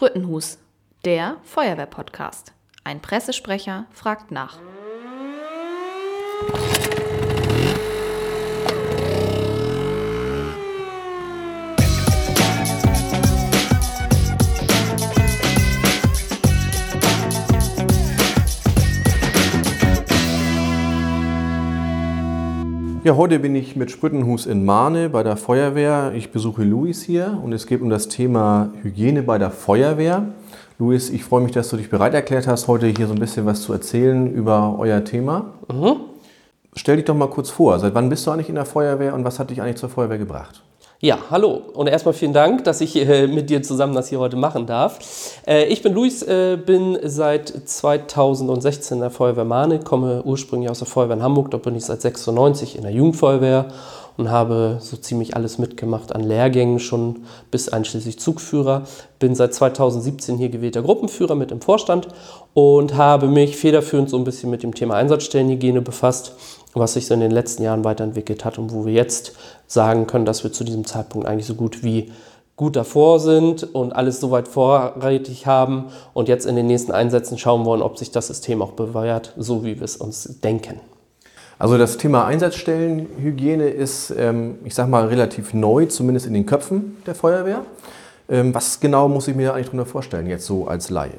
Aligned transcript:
Sprüttenhus, 0.00 0.56
der 1.04 1.36
Feuerwehr-Podcast. 1.44 2.54
Ein 2.84 3.02
Pressesprecher 3.02 3.84
fragt 3.92 4.30
nach. 4.30 4.58
Ja, 23.10 23.16
heute 23.16 23.40
bin 23.40 23.56
ich 23.56 23.74
mit 23.74 23.90
Sprüttenhus 23.90 24.46
in 24.46 24.64
Mahne 24.64 25.08
bei 25.08 25.24
der 25.24 25.36
Feuerwehr. 25.36 26.12
Ich 26.14 26.30
besuche 26.30 26.62
Luis 26.62 27.02
hier 27.02 27.40
und 27.42 27.52
es 27.52 27.66
geht 27.66 27.80
um 27.80 27.90
das 27.90 28.06
Thema 28.06 28.72
Hygiene 28.84 29.24
bei 29.24 29.36
der 29.36 29.50
Feuerwehr. 29.50 30.26
Luis, 30.78 31.10
ich 31.10 31.24
freue 31.24 31.40
mich, 31.40 31.50
dass 31.50 31.70
du 31.70 31.76
dich 31.76 31.90
bereit 31.90 32.14
erklärt 32.14 32.46
hast, 32.46 32.68
heute 32.68 32.86
hier 32.86 33.08
so 33.08 33.12
ein 33.12 33.18
bisschen 33.18 33.46
was 33.46 33.62
zu 33.62 33.72
erzählen 33.72 34.32
über 34.32 34.76
euer 34.78 35.02
Thema. 35.02 35.54
Mhm. 35.68 35.96
Stell 36.76 36.98
dich 36.98 37.04
doch 37.04 37.16
mal 37.16 37.26
kurz 37.26 37.50
vor, 37.50 37.80
seit 37.80 37.96
wann 37.96 38.10
bist 38.10 38.24
du 38.28 38.30
eigentlich 38.30 38.48
in 38.48 38.54
der 38.54 38.64
Feuerwehr 38.64 39.12
und 39.12 39.24
was 39.24 39.40
hat 39.40 39.50
dich 39.50 39.60
eigentlich 39.60 39.78
zur 39.78 39.88
Feuerwehr 39.88 40.18
gebracht? 40.18 40.62
Ja, 41.02 41.18
hallo 41.30 41.62
und 41.72 41.86
erstmal 41.86 42.12
vielen 42.12 42.34
Dank, 42.34 42.64
dass 42.64 42.82
ich 42.82 42.94
äh, 42.94 43.26
mit 43.26 43.48
dir 43.48 43.62
zusammen 43.62 43.94
das 43.94 44.10
hier 44.10 44.18
heute 44.18 44.36
machen 44.36 44.66
darf. 44.66 44.98
Äh, 45.46 45.64
ich 45.64 45.80
bin 45.80 45.94
Luis, 45.94 46.20
äh, 46.22 46.58
bin 46.58 46.98
seit 47.02 47.48
2016 47.48 48.98
in 48.98 49.00
der 49.00 49.08
Feuerwehr 49.08 49.46
Mahne, 49.46 49.80
komme 49.80 50.22
ursprünglich 50.22 50.68
aus 50.68 50.80
der 50.80 50.86
Feuerwehr 50.86 51.16
in 51.16 51.22
Hamburg, 51.22 51.52
dort 51.52 51.62
bin 51.62 51.74
ich 51.74 51.86
seit 51.86 52.02
96 52.02 52.76
in 52.76 52.82
der 52.82 52.92
Jugendfeuerwehr 52.92 53.68
und 54.18 54.30
habe 54.30 54.76
so 54.80 54.98
ziemlich 54.98 55.34
alles 55.34 55.56
mitgemacht 55.56 56.14
an 56.14 56.22
Lehrgängen, 56.22 56.78
schon 56.78 57.20
bis 57.50 57.70
einschließlich 57.70 58.18
Zugführer. 58.18 58.82
Bin 59.18 59.34
seit 59.34 59.54
2017 59.54 60.36
hier 60.36 60.50
gewählter 60.50 60.82
Gruppenführer 60.82 61.34
mit 61.34 61.50
im 61.50 61.62
Vorstand 61.62 62.08
und 62.52 62.96
habe 62.96 63.28
mich 63.28 63.56
federführend 63.56 64.10
so 64.10 64.18
ein 64.18 64.24
bisschen 64.24 64.50
mit 64.50 64.62
dem 64.62 64.74
Thema 64.74 64.96
Einsatzstellenhygiene 64.96 65.80
befasst 65.80 66.34
was 66.74 66.94
sich 66.94 67.06
so 67.06 67.14
in 67.14 67.20
den 67.20 67.30
letzten 67.30 67.62
Jahren 67.62 67.84
weiterentwickelt 67.84 68.44
hat 68.44 68.58
und 68.58 68.72
wo 68.72 68.86
wir 68.86 68.92
jetzt 68.92 69.32
sagen 69.66 70.06
können, 70.06 70.24
dass 70.24 70.44
wir 70.44 70.52
zu 70.52 70.64
diesem 70.64 70.84
Zeitpunkt 70.84 71.26
eigentlich 71.26 71.46
so 71.46 71.54
gut 71.54 71.82
wie 71.82 72.12
gut 72.56 72.76
davor 72.76 73.20
sind 73.20 73.74
und 73.74 73.94
alles 73.94 74.20
soweit 74.20 74.46
vorrätig 74.46 75.46
haben 75.46 75.86
und 76.12 76.28
jetzt 76.28 76.44
in 76.44 76.56
den 76.56 76.66
nächsten 76.66 76.92
Einsätzen 76.92 77.38
schauen 77.38 77.64
wollen, 77.64 77.80
ob 77.80 77.96
sich 77.98 78.10
das 78.10 78.26
System 78.26 78.60
auch 78.60 78.72
bewährt, 78.72 79.32
so 79.38 79.64
wie 79.64 79.76
wir 79.76 79.84
es 79.84 79.96
uns 79.96 80.40
denken. 80.40 80.78
Also 81.58 81.78
das 81.78 81.96
Thema 81.96 82.26
Einsatzstellenhygiene 82.26 83.68
ist, 83.68 84.14
ähm, 84.16 84.58
ich 84.64 84.74
sage 84.74 84.90
mal, 84.90 85.06
relativ 85.06 85.54
neu, 85.54 85.86
zumindest 85.86 86.26
in 86.26 86.34
den 86.34 86.46
Köpfen 86.46 86.98
der 87.06 87.14
Feuerwehr. 87.14 87.64
Ähm, 88.28 88.54
was 88.54 88.80
genau 88.80 89.08
muss 89.08 89.28
ich 89.28 89.34
mir 89.34 89.54
eigentlich 89.54 89.66
darunter 89.66 89.86
vorstellen, 89.86 90.26
jetzt 90.26 90.46
so 90.46 90.66
als 90.66 90.90
Laie? 90.90 91.18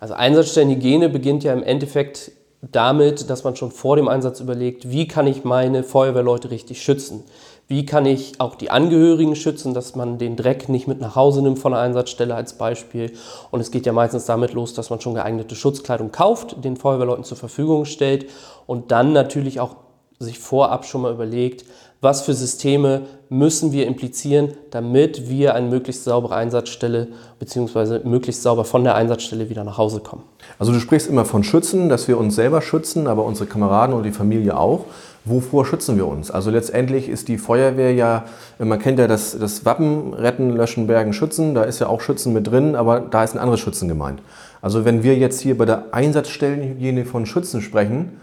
Also 0.00 0.14
Einsatzstellenhygiene 0.14 1.08
beginnt 1.08 1.44
ja 1.44 1.52
im 1.52 1.62
Endeffekt 1.62 2.32
damit, 2.62 3.28
dass 3.28 3.42
man 3.42 3.56
schon 3.56 3.72
vor 3.72 3.96
dem 3.96 4.06
Einsatz 4.08 4.40
überlegt, 4.40 4.90
wie 4.90 5.08
kann 5.08 5.26
ich 5.26 5.42
meine 5.42 5.82
Feuerwehrleute 5.82 6.50
richtig 6.50 6.82
schützen? 6.82 7.24
Wie 7.66 7.84
kann 7.86 8.06
ich 8.06 8.38
auch 8.38 8.54
die 8.54 8.70
Angehörigen 8.70 9.34
schützen, 9.34 9.74
dass 9.74 9.96
man 9.96 10.18
den 10.18 10.36
Dreck 10.36 10.68
nicht 10.68 10.86
mit 10.86 11.00
nach 11.00 11.16
Hause 11.16 11.42
nimmt 11.42 11.58
von 11.58 11.72
der 11.72 11.80
Einsatzstelle 11.80 12.34
als 12.34 12.54
Beispiel? 12.54 13.12
Und 13.50 13.60
es 13.60 13.70
geht 13.70 13.86
ja 13.86 13.92
meistens 13.92 14.26
damit 14.26 14.52
los, 14.52 14.74
dass 14.74 14.90
man 14.90 15.00
schon 15.00 15.14
geeignete 15.14 15.56
Schutzkleidung 15.56 16.12
kauft, 16.12 16.64
den 16.64 16.76
Feuerwehrleuten 16.76 17.24
zur 17.24 17.36
Verfügung 17.36 17.84
stellt 17.84 18.26
und 18.66 18.92
dann 18.92 19.12
natürlich 19.12 19.58
auch 19.58 19.76
sich 20.18 20.38
vorab 20.38 20.84
schon 20.84 21.02
mal 21.02 21.12
überlegt, 21.12 21.64
was 22.02 22.22
für 22.22 22.34
Systeme 22.34 23.02
müssen 23.28 23.72
wir 23.72 23.86
implizieren, 23.86 24.52
damit 24.70 25.30
wir 25.30 25.54
eine 25.54 25.68
möglichst 25.68 26.04
saubere 26.04 26.34
Einsatzstelle 26.34 27.08
bzw. 27.38 28.00
möglichst 28.06 28.42
sauber 28.42 28.64
von 28.64 28.84
der 28.84 28.96
Einsatzstelle 28.96 29.48
wieder 29.48 29.64
nach 29.64 29.78
Hause 29.78 30.00
kommen. 30.00 30.24
Also 30.58 30.72
du 30.72 30.80
sprichst 30.80 31.08
immer 31.08 31.24
von 31.24 31.44
Schützen, 31.44 31.88
dass 31.88 32.08
wir 32.08 32.18
uns 32.18 32.34
selber 32.34 32.60
schützen, 32.60 33.06
aber 33.06 33.24
unsere 33.24 33.48
Kameraden 33.48 33.94
und 33.94 34.02
die 34.02 34.10
Familie 34.10 34.58
auch. 34.58 34.84
Wovor 35.24 35.64
schützen 35.64 35.96
wir 35.96 36.08
uns? 36.08 36.32
Also 36.32 36.50
letztendlich 36.50 37.08
ist 37.08 37.28
die 37.28 37.38
Feuerwehr 37.38 37.94
ja, 37.94 38.24
man 38.58 38.80
kennt 38.80 38.98
ja 38.98 39.06
das, 39.06 39.38
das 39.38 39.64
Wappen, 39.64 40.12
Retten, 40.12 40.50
Löschen, 40.50 40.88
Bergen, 40.88 41.12
Schützen, 41.12 41.54
da 41.54 41.62
ist 41.62 41.78
ja 41.78 41.86
auch 41.86 42.00
Schützen 42.00 42.32
mit 42.32 42.48
drin, 42.48 42.74
aber 42.74 42.98
da 42.98 43.22
ist 43.22 43.34
ein 43.34 43.38
anderes 43.38 43.60
Schützen 43.60 43.88
gemeint. 43.88 44.20
Also 44.60 44.84
wenn 44.84 45.04
wir 45.04 45.16
jetzt 45.16 45.40
hier 45.40 45.56
bei 45.56 45.64
der 45.64 45.86
Einsatzstellenhygiene 45.92 47.04
von 47.04 47.26
Schützen 47.26 47.62
sprechen, 47.62 48.18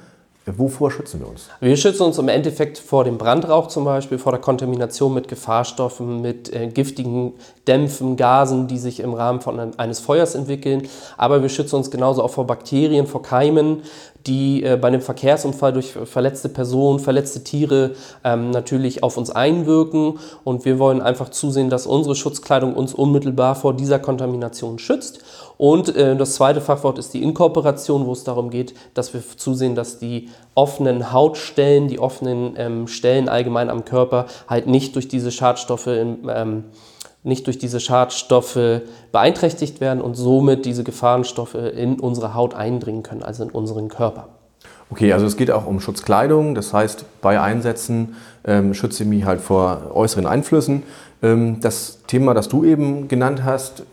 Wovor 0.57 0.91
schützen 0.91 1.19
wir 1.19 1.27
uns? 1.27 1.47
Wir 1.59 1.75
schützen 1.77 2.03
uns 2.03 2.17
im 2.17 2.29
Endeffekt 2.29 2.77
vor 2.77 3.03
dem 3.03 3.17
Brandrauch 3.17 3.67
zum 3.67 3.85
Beispiel, 3.85 4.17
vor 4.17 4.31
der 4.31 4.41
Kontamination 4.41 5.13
mit 5.13 5.27
Gefahrstoffen, 5.27 6.21
mit 6.21 6.53
äh, 6.53 6.67
giftigen 6.67 7.33
Dämpfen, 7.67 8.15
Gasen, 8.15 8.67
die 8.67 8.77
sich 8.77 8.99
im 8.99 9.13
Rahmen 9.13 9.41
von 9.41 9.59
einem, 9.59 9.71
eines 9.77 9.99
Feuers 9.99 10.35
entwickeln. 10.35 10.87
Aber 11.17 11.41
wir 11.41 11.49
schützen 11.49 11.75
uns 11.75 11.91
genauso 11.91 12.23
auch 12.23 12.31
vor 12.31 12.47
Bakterien, 12.47 13.05
vor 13.07 13.21
Keimen, 13.21 13.83
die 14.27 14.63
äh, 14.63 14.77
bei 14.77 14.89
einem 14.89 15.01
Verkehrsunfall 15.01 15.73
durch 15.73 15.91
verletzte 15.91 16.49
Personen, 16.49 16.99
verletzte 16.99 17.43
Tiere 17.43 17.91
ähm, 18.23 18.51
natürlich 18.51 19.03
auf 19.03 19.17
uns 19.17 19.29
einwirken. 19.29 20.19
Und 20.43 20.65
wir 20.65 20.79
wollen 20.79 21.01
einfach 21.01 21.29
zusehen, 21.29 21.69
dass 21.69 21.87
unsere 21.87 22.15
Schutzkleidung 22.15 22.73
uns 22.75 22.93
unmittelbar 22.93 23.55
vor 23.55 23.73
dieser 23.73 23.99
Kontamination 23.99 24.79
schützt. 24.79 25.19
Und 25.59 25.93
äh, 25.93 26.15
das 26.15 26.35
zweite 26.35 26.61
Fachwort 26.61 26.97
ist 26.99 27.13
die 27.13 27.21
Inkorporation, 27.21 28.05
wo 28.05 28.13
es 28.13 28.23
darum 28.23 28.49
geht, 28.49 28.73
dass 28.93 29.13
wir 29.13 29.21
zusehen, 29.35 29.75
dass 29.75 29.99
die 29.99 30.29
offenen 30.55 31.11
Hautstellen, 31.11 31.89
die 31.89 31.99
offenen 31.99 32.53
ähm, 32.55 32.87
Stellen 32.87 33.27
allgemein 33.27 33.69
am 33.69 33.83
Körper 33.83 34.27
halt 34.47 34.67
nicht 34.67 34.95
durch 34.95 35.09
diese 35.09 35.33
Schadstoffe 35.33 35.87
im, 35.87 36.29
ähm, 36.33 36.63
nicht 37.23 37.45
durch 37.45 37.57
diese 37.57 37.81
Schadstoffe 37.81 38.57
beeinträchtigt 39.11 39.81
werden 39.81 39.99
und 39.99 40.15
somit 40.15 40.63
diese 40.63 40.85
Gefahrenstoffe 40.85 41.55
in 41.55 41.99
unsere 41.99 42.35
Haut 42.35 42.55
eindringen 42.55 43.03
können, 43.03 43.21
also 43.21 43.43
in 43.43 43.49
unseren 43.49 43.89
Körper. 43.89 44.38
Okay, 44.91 45.13
also 45.13 45.25
es 45.25 45.37
geht 45.37 45.51
auch 45.51 45.67
um 45.67 45.79
Schutzkleidung, 45.79 46.55
das 46.55 46.73
heißt, 46.73 47.05
bei 47.21 47.39
Einsätzen 47.39 48.15
ähm, 48.43 48.73
schütze 48.73 49.03
ich 49.03 49.09
mich 49.09 49.25
halt 49.25 49.39
vor 49.39 49.91
äußeren 49.93 50.25
Einflüssen. 50.25 50.83
Ähm, 51.21 51.59
das 51.59 51.99
Thema, 52.07 52.33
das 52.33 52.49
du 52.49 52.63
eben 52.63 53.07
genannt 53.07 53.43
hast, 53.43 53.81
äh, 53.81 53.83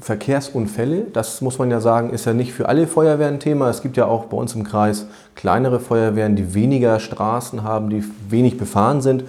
Verkehrsunfälle, 0.00 1.06
das 1.12 1.42
muss 1.42 1.58
man 1.58 1.70
ja 1.70 1.80
sagen, 1.80 2.10
ist 2.10 2.24
ja 2.24 2.32
nicht 2.32 2.54
für 2.54 2.68
alle 2.68 2.86
Feuerwehren 2.86 3.38
Thema. 3.38 3.68
Es 3.68 3.82
gibt 3.82 3.98
ja 3.98 4.06
auch 4.06 4.26
bei 4.26 4.36
uns 4.36 4.54
im 4.54 4.64
Kreis 4.64 5.06
kleinere 5.34 5.78
Feuerwehren, 5.78 6.36
die 6.36 6.54
weniger 6.54 7.00
Straßen 7.00 7.62
haben, 7.62 7.90
die 7.90 8.02
wenig 8.30 8.56
befahren 8.56 9.02
sind 9.02 9.24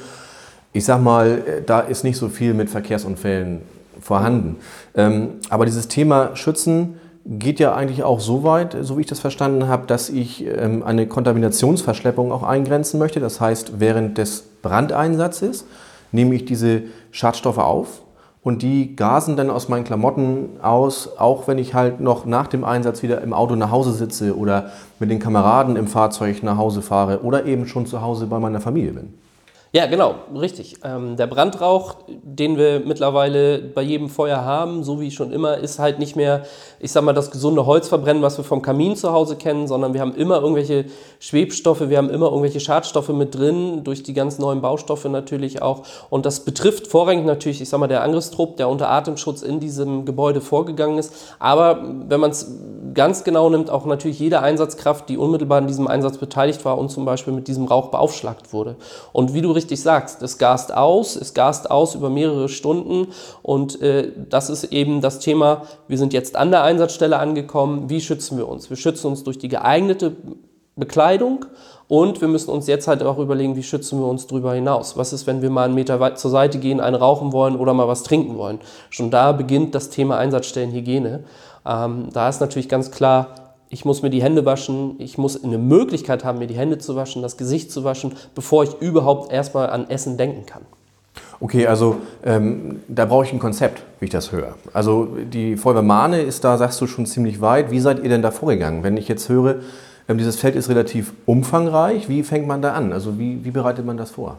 ich 0.78 0.86
sag 0.86 1.02
mal, 1.02 1.44
äh, 1.46 1.62
da 1.66 1.80
ist 1.80 2.04
nicht 2.04 2.18
so 2.18 2.30
viel 2.30 2.54
mit 2.54 2.70
Verkehrsunfällen 2.70 3.62
vorhanden. 4.00 4.58
Ähm, 4.96 5.30
aber 5.50 5.66
dieses 5.66 5.88
Thema 5.88 6.36
Schützen 6.36 7.00
geht 7.28 7.60
ja 7.60 7.76
eigentlich 7.76 8.04
auch 8.04 8.20
so 8.20 8.44
weit, 8.44 8.78
so 8.82 8.98
wie 8.98 9.02
ich 9.02 9.08
das 9.08 9.20
verstanden 9.20 9.68
habe, 9.68 9.86
dass 9.86 10.10
ich 10.10 10.46
ähm, 10.46 10.84
eine 10.84 11.08
Kontaminationsverschleppung 11.08 12.32
auch 12.32 12.44
eingrenzen 12.44 13.00
möchte. 13.00 13.20
Das 13.20 13.42
heißt, 13.42 13.80
während 13.80 14.18
des 14.18 14.44
Brandeinsatzes 14.62 15.66
nehme 16.14 16.36
ich 16.36 16.46
diese 16.46 16.84
Schadstoffe 17.12 17.58
auf 17.58 18.02
und 18.44 18.62
die 18.62 18.96
gasen 18.96 19.36
dann 19.36 19.50
aus 19.50 19.68
meinen 19.68 19.84
Klamotten 19.84 20.62
aus, 20.62 21.18
auch 21.18 21.50
wenn 21.50 21.58
ich 21.58 21.74
halt 21.74 22.00
noch 22.00 22.26
nach 22.26 22.48
dem 22.48 22.64
Einsatz 22.64 23.04
wieder 23.04 23.22
im 23.22 23.34
Auto 23.34 23.56
nach 23.56 23.72
Hause 23.72 23.92
sitze 23.92 24.38
oder 24.38 24.72
mit 25.00 25.12
den 25.12 25.20
Kameraden 25.20 25.76
im 25.76 25.88
Fahrzeug 25.88 26.44
nach 26.44 26.58
Hause 26.58 26.82
fahre 26.82 27.24
oder 27.24 27.46
eben 27.46 27.68
schon 27.68 27.86
zu 27.86 28.02
Hause 28.02 28.28
bei 28.28 28.40
meiner 28.40 28.62
Familie 28.62 28.94
bin. 28.94 29.14
Ja, 29.74 29.86
genau, 29.86 30.16
richtig. 30.34 30.78
Ähm, 30.86 31.18
der 31.18 31.28
Brandrauch, 31.28 31.96
den 32.08 32.58
wir 32.58 32.80
mittlerweile 32.80 33.60
bei 33.60 33.82
jedem 33.82 34.08
Feuer 34.08 34.46
haben, 34.46 34.84
so 34.86 35.02
wie 35.02 35.12
schon 35.12 35.34
immer, 35.34 35.58
ist 35.58 35.78
halt 35.78 36.00
nicht 36.00 36.16
mehr, 36.16 36.44
ich 36.80 36.94
sag 36.94 37.04
mal, 37.04 37.12
das 37.12 37.32
gesunde 37.32 37.66
Holzverbrennen, 37.66 38.24
was 38.24 38.38
wir 38.38 38.46
vom 38.46 38.62
Kamin 38.62 38.96
zu 38.96 39.12
Hause 39.12 39.36
kennen, 39.36 39.68
sondern 39.68 39.94
wir 39.94 40.00
haben 40.00 40.16
immer 40.16 40.38
irgendwelche 40.38 40.86
Schwebstoffe, 41.20 41.90
wir 41.90 41.98
haben 41.98 42.10
immer 42.10 42.28
irgendwelche 42.28 42.62
Schadstoffe 42.62 43.10
mit 43.10 43.36
drin, 43.36 43.84
durch 43.84 44.04
die 44.04 44.14
ganz 44.14 44.40
neuen 44.40 44.62
Baustoffe 44.62 45.04
natürlich 45.06 45.62
auch. 45.62 45.84
Und 46.10 46.26
das 46.26 46.46
betrifft 46.46 46.88
vorrangig 46.88 47.26
natürlich, 47.26 47.60
ich 47.62 47.68
sag 47.68 47.80
mal, 47.82 47.88
der 47.88 48.04
Angriffstrupp, 48.04 48.56
der 48.56 48.70
unter 48.70 48.90
Atemschutz 48.90 49.42
in 49.42 49.60
diesem 49.60 50.06
Gebäude 50.06 50.40
vorgegangen 50.40 50.98
ist. 50.98 51.14
Aber 51.40 51.84
wenn 52.08 52.22
man 52.22 52.32
es 52.32 52.56
ganz 52.94 53.26
genau 53.26 53.50
nimmt, 53.50 53.70
auch 53.70 53.86
natürlich 53.86 54.20
jede 54.20 54.42
Einsatzkraft, 54.42 55.10
die 55.10 55.18
unmittelbar 55.18 55.60
in 55.60 55.68
diesem 55.68 55.88
Einsatz 55.88 56.18
beteiligt 56.18 56.64
war 56.64 56.78
und 56.78 56.90
zum 56.90 57.04
Beispiel 57.04 57.34
mit 57.34 57.50
diesem 57.50 57.66
Rauch 57.66 57.90
beaufschlagt 57.90 58.54
wurde. 58.54 58.78
Und 59.12 59.34
wie 59.34 59.42
du 59.42 59.57
richtig 59.58 59.82
sagst, 59.82 60.22
es 60.22 60.38
gast 60.38 60.74
aus, 60.74 61.16
es 61.16 61.34
gast 61.34 61.70
aus 61.70 61.96
über 61.96 62.10
mehrere 62.10 62.48
Stunden 62.48 63.08
und 63.42 63.82
äh, 63.82 64.12
das 64.30 64.50
ist 64.50 64.66
eben 64.66 65.02
das 65.02 65.20
Thema, 65.20 65.64
wir 65.88 65.98
sind 65.98 66.14
jetzt 66.14 66.36
an 66.36 66.52
der 66.52 66.64
Einsatzstelle 66.64 67.20
angekommen, 67.20 67.90
wie 67.90 68.00
schützen 68.00 68.38
wir 68.38 68.48
uns? 68.48 68.70
Wir 68.70 68.78
schützen 68.78 69.08
uns 69.08 69.24
durch 69.24 69.38
die 69.38 69.50
geeignete 69.50 70.16
Bekleidung 70.78 71.46
und 71.88 72.22
wir 72.22 72.28
müssen 72.28 72.52
uns 72.52 72.68
jetzt 72.68 72.88
halt 72.88 73.02
auch 73.02 73.18
überlegen, 73.18 73.56
wie 73.56 73.64
schützen 73.64 74.00
wir 74.00 74.08
uns 74.08 74.28
darüber 74.28 74.54
hinaus. 74.54 74.98
Was 74.98 75.14
ist, 75.14 75.26
wenn 75.26 75.42
wir 75.42 75.50
mal 75.50 75.66
einen 75.66 75.76
Meter 75.76 76.00
weit 76.00 76.20
zur 76.20 76.32
Seite 76.32 76.60
gehen, 76.60 76.80
einen 76.80 76.96
rauchen 76.96 77.34
wollen 77.34 77.56
oder 77.56 77.74
mal 77.74 77.88
was 77.88 78.04
trinken 78.04 78.38
wollen? 78.38 78.60
Schon 78.90 79.10
da 79.10 79.32
beginnt 79.32 79.74
das 79.74 79.90
Thema 79.90 80.18
Einsatzstellenhygiene. 80.18 81.24
Ähm, 81.66 82.10
da 82.14 82.30
ist 82.30 82.42
natürlich 82.42 82.70
ganz 82.70 82.92
klar, 82.92 83.47
ich 83.70 83.86
muss 83.86 84.02
mir 84.02 84.10
die 84.10 84.22
Hände 84.22 84.46
waschen, 84.46 84.96
ich 85.00 85.18
muss 85.18 85.44
eine 85.44 85.58
Möglichkeit 85.58 86.24
haben, 86.24 86.40
mir 86.40 86.48
die 86.48 86.58
Hände 86.58 86.78
zu 86.78 86.96
waschen, 86.96 87.22
das 87.22 87.38
Gesicht 87.38 87.72
zu 87.72 87.84
waschen, 87.84 88.14
bevor 88.36 88.64
ich 88.64 88.80
überhaupt 88.80 89.32
erstmal 89.32 89.70
an 89.70 89.90
Essen 89.90 90.18
denken 90.18 90.46
kann. 90.46 90.62
Okay, 91.40 91.68
also 91.68 91.98
ähm, 92.26 92.82
da 92.88 93.06
brauche 93.06 93.26
ich 93.26 93.34
ein 93.34 93.40
Konzept, 93.40 93.84
wie 94.00 94.06
ich 94.06 94.12
das 94.12 94.32
höre. 94.32 94.56
Also 94.74 95.08
die 95.32 95.56
Feuerwehrmahne 95.56 96.22
ist 96.22 96.44
da, 96.44 96.58
sagst 96.58 96.82
du, 96.82 96.88
schon 96.88 97.06
ziemlich 97.06 97.42
weit. 97.42 97.70
Wie 97.70 97.80
seid 97.80 98.04
ihr 98.04 98.10
denn 98.10 98.22
da 98.22 98.32
vorgegangen? 98.32 98.84
Wenn 98.84 98.98
ich 98.98 99.08
jetzt 99.08 99.30
höre, 99.30 99.58
ähm, 100.08 100.18
dieses 100.18 100.38
Feld 100.38 100.56
ist 100.56 100.70
relativ 100.70 101.14
umfangreich, 101.26 102.10
wie 102.10 102.24
fängt 102.24 102.48
man 102.48 102.62
da 102.62 102.74
an? 102.74 102.92
Also 102.92 103.20
wie, 103.20 103.44
wie 103.44 103.52
bereitet 103.52 103.86
man 103.86 103.98
das 103.98 104.12
vor? 104.12 104.38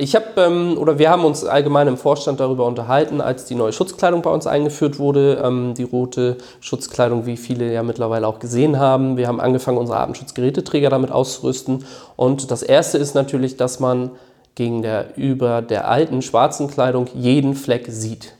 Ich 0.00 0.14
habe 0.14 0.26
ähm, 0.36 0.78
oder 0.78 1.00
wir 1.00 1.10
haben 1.10 1.24
uns 1.24 1.44
allgemein 1.44 1.88
im 1.88 1.96
Vorstand 1.96 2.38
darüber 2.38 2.66
unterhalten, 2.66 3.20
als 3.20 3.46
die 3.46 3.56
neue 3.56 3.72
Schutzkleidung 3.72 4.22
bei 4.22 4.30
uns 4.30 4.46
eingeführt 4.46 5.00
wurde, 5.00 5.42
ähm, 5.44 5.74
die 5.74 5.82
rote 5.82 6.36
Schutzkleidung, 6.60 7.26
wie 7.26 7.36
viele 7.36 7.72
ja 7.72 7.82
mittlerweile 7.82 8.28
auch 8.28 8.38
gesehen 8.38 8.78
haben. 8.78 9.16
Wir 9.16 9.26
haben 9.26 9.40
angefangen, 9.40 9.76
unsere 9.76 9.98
Atemschutzgeräteträger 9.98 10.88
damit 10.88 11.10
auszurüsten. 11.10 11.84
Und 12.14 12.52
das 12.52 12.62
erste 12.62 12.96
ist 12.96 13.16
natürlich, 13.16 13.56
dass 13.56 13.80
man 13.80 14.12
gegen 14.54 14.82
der 14.82 15.16
über 15.16 15.62
der 15.62 15.88
alten 15.88 16.22
schwarzen 16.22 16.68
Kleidung 16.68 17.08
jeden 17.14 17.56
Fleck 17.56 17.86
sieht. 17.88 18.34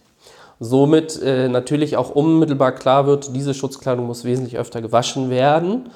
Somit 0.60 1.20
äh, 1.20 1.48
natürlich 1.48 1.96
auch 1.96 2.10
unmittelbar 2.10 2.70
klar 2.70 3.08
wird, 3.08 3.34
diese 3.34 3.52
Schutzkleidung 3.52 4.06
muss 4.06 4.22
wesentlich 4.22 4.58
öfter 4.58 4.80
gewaschen 4.80 5.28
werden 5.28 5.90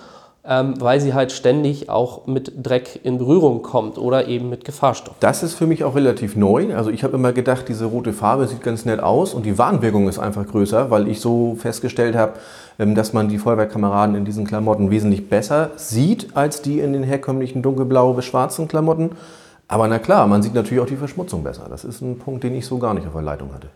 ähm, 0.45 0.75
weil 0.81 1.01
sie 1.01 1.15
halt 1.15 1.31
ständig 1.31 1.89
auch 1.89 2.27
mit 2.27 2.53
Dreck 2.67 3.01
in 3.05 3.19
Berührung 3.19 3.63
kommt 3.63 3.97
oder 3.97 4.27
eben 4.27 4.51
mit 4.51 4.65
Gefahrstoff. 4.65 5.15
Das 5.21 5.43
ist 5.45 5.55
für 5.55 5.69
mich 5.69 5.85
auch 5.85 5.95
relativ 5.95 6.35
neu. 6.35 6.75
Also 6.75 6.91
ich 6.91 7.05
habe 7.05 7.15
immer 7.15 7.33
gedacht, 7.33 7.69
diese 7.69 7.85
rote 7.85 8.13
Farbe 8.13 8.49
sieht 8.49 8.63
ganz 8.63 8.85
nett 8.85 9.01
aus 9.01 9.35
und 9.35 9.47
die 9.47 9.57
Warnwirkung 9.57 10.09
ist 10.09 10.19
einfach 10.19 10.47
größer, 10.47 10.91
weil 10.91 11.07
ich 11.07 11.21
so 11.21 11.55
festgestellt 11.55 12.17
habe, 12.17 12.35
ähm, 12.79 12.97
dass 12.97 13.13
man 13.13 13.29
die 13.29 13.39
Feuerwehrkameraden 13.39 14.17
in 14.17 14.25
diesen 14.25 14.45
Klamotten 14.45 14.91
wesentlich 14.91 15.29
besser 15.29 15.71
sieht 15.77 16.37
als 16.37 16.61
die 16.61 16.81
in 16.81 16.93
den 16.93 17.05
herkömmlichen 17.05 17.63
dunkelblau 17.63 18.15
bis 18.15 18.25
schwarzen 18.25 18.67
Klamotten. 18.67 19.11
Aber 19.69 19.87
na 19.87 20.01
klar, 20.01 20.27
man 20.27 20.43
sieht 20.43 20.55
natürlich 20.55 20.83
auch 20.83 20.89
die 20.89 20.97
Verschmutzung 20.97 21.45
besser. 21.45 21.67
Das 21.71 21.85
ist 21.85 22.03
ein 22.03 22.19
Punkt, 22.19 22.43
den 22.43 22.55
ich 22.55 22.67
so 22.67 22.79
gar 22.79 22.95
nicht 22.95 23.07
auf 23.07 23.13
der 23.13 23.23
Leitung 23.23 23.55
hatte. 23.55 23.69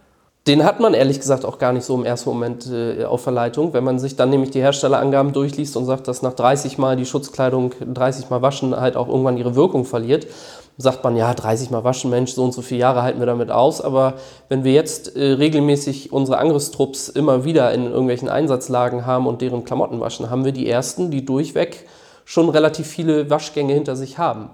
Den 0.47 0.63
hat 0.63 0.79
man 0.79 0.95
ehrlich 0.95 1.19
gesagt 1.19 1.45
auch 1.45 1.59
gar 1.59 1.73
nicht 1.73 1.85
so 1.85 1.97
im 1.97 2.05
ersten 2.05 2.31
Moment 2.31 2.71
äh, 2.71 3.05
auf 3.05 3.23
Verleitung. 3.23 3.73
Wenn 3.73 3.83
man 3.83 3.99
sich 3.99 4.15
dann 4.15 4.31
nämlich 4.31 4.51
die 4.51 4.61
Herstellerangaben 4.61 5.33
durchliest 5.33 5.77
und 5.77 5.87
sagt, 5.87 6.07
dass 6.07 6.23
nach 6.23 6.35
30 6.35 6.79
Mal 6.79 6.97
die 6.97 7.05
Schutzkleidung 7.05 7.73
30 7.81 8.31
Mal 8.31 8.43
waschen 8.43 8.79
halt 8.79 8.97
auch 8.97 9.09
irgendwann 9.09 9.39
ihre 9.39 9.57
Wirkung 9.57 9.85
verliert, 9.85 10.29
sagt 10.79 11.03
man, 11.03 11.17
ja, 11.17 11.35
30 11.35 11.71
Mal 11.71 11.83
waschen, 11.83 12.11
Mensch, 12.11 12.33
so 12.33 12.45
und 12.45 12.53
so 12.53 12.63
viele 12.63 12.81
Jahre 12.81 13.03
halten 13.03 13.19
wir 13.19 13.27
damit 13.27 13.51
aus. 13.51 13.81
Aber 13.81 14.15
wenn 14.49 14.63
wir 14.63 14.73
jetzt 14.73 15.17
äh, 15.17 15.33
regelmäßig 15.33 16.13
unsere 16.13 16.39
Angriffstrupps 16.39 17.09
immer 17.09 17.45
wieder 17.45 17.73
in 17.73 17.87
irgendwelchen 17.87 18.29
Einsatzlagen 18.29 19.05
haben 19.05 19.27
und 19.27 19.41
deren 19.41 19.65
Klamotten 19.65 19.99
waschen, 19.99 20.31
haben 20.31 20.45
wir 20.45 20.53
die 20.53 20.69
ersten, 20.69 21.11
die 21.11 21.25
durchweg 21.25 21.89
schon 22.25 22.49
relativ 22.51 22.87
viele 22.87 23.31
Waschgänge 23.31 23.75
hinter 23.75 23.97
sich 23.97 24.19
haben. 24.19 24.51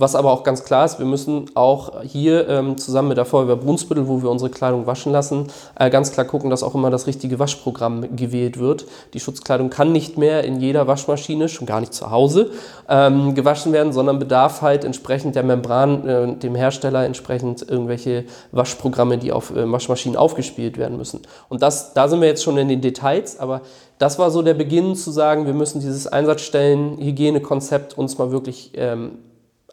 Was 0.00 0.14
aber 0.14 0.32
auch 0.32 0.44
ganz 0.44 0.64
klar 0.64 0.86
ist, 0.86 0.98
wir 0.98 1.04
müssen 1.04 1.50
auch 1.52 2.02
hier 2.04 2.48
ähm, 2.48 2.78
zusammen 2.78 3.08
mit 3.08 3.18
der 3.18 3.26
Feuerwehr 3.26 3.56
Brunsbüttel, 3.56 4.08
wo 4.08 4.22
wir 4.22 4.30
unsere 4.30 4.50
Kleidung 4.50 4.86
waschen 4.86 5.12
lassen, 5.12 5.48
äh, 5.78 5.90
ganz 5.90 6.10
klar 6.10 6.24
gucken, 6.24 6.48
dass 6.48 6.62
auch 6.62 6.74
immer 6.74 6.88
das 6.88 7.06
richtige 7.06 7.38
Waschprogramm 7.38 8.16
gewählt 8.16 8.58
wird. 8.58 8.86
Die 9.12 9.20
Schutzkleidung 9.20 9.68
kann 9.68 9.92
nicht 9.92 10.16
mehr 10.16 10.42
in 10.44 10.58
jeder 10.58 10.86
Waschmaschine, 10.86 11.50
schon 11.50 11.66
gar 11.66 11.80
nicht 11.80 11.92
zu 11.92 12.10
Hause, 12.10 12.50
ähm, 12.88 13.34
gewaschen 13.34 13.74
werden, 13.74 13.92
sondern 13.92 14.18
bedarf 14.18 14.62
halt 14.62 14.86
entsprechend 14.86 15.34
der 15.34 15.42
Membran, 15.42 16.08
äh, 16.08 16.34
dem 16.34 16.54
Hersteller 16.54 17.04
entsprechend 17.04 17.68
irgendwelche 17.68 18.24
Waschprogramme, 18.52 19.18
die 19.18 19.32
auf 19.32 19.54
äh, 19.54 19.70
Waschmaschinen 19.70 20.16
aufgespielt 20.16 20.78
werden 20.78 20.96
müssen. 20.96 21.20
Und 21.50 21.60
das, 21.60 21.92
da 21.92 22.08
sind 22.08 22.22
wir 22.22 22.28
jetzt 22.28 22.42
schon 22.42 22.56
in 22.56 22.68
den 22.68 22.80
Details, 22.80 23.38
aber 23.38 23.60
das 23.98 24.18
war 24.18 24.30
so 24.30 24.40
der 24.40 24.54
Beginn 24.54 24.96
zu 24.96 25.10
sagen, 25.10 25.44
wir 25.44 25.52
müssen 25.52 25.80
dieses 25.80 26.06
Einsatzstellen-Hygienekonzept 26.06 27.98
uns 27.98 28.16
mal 28.16 28.30
wirklich 28.30 28.72
ähm, 28.76 29.18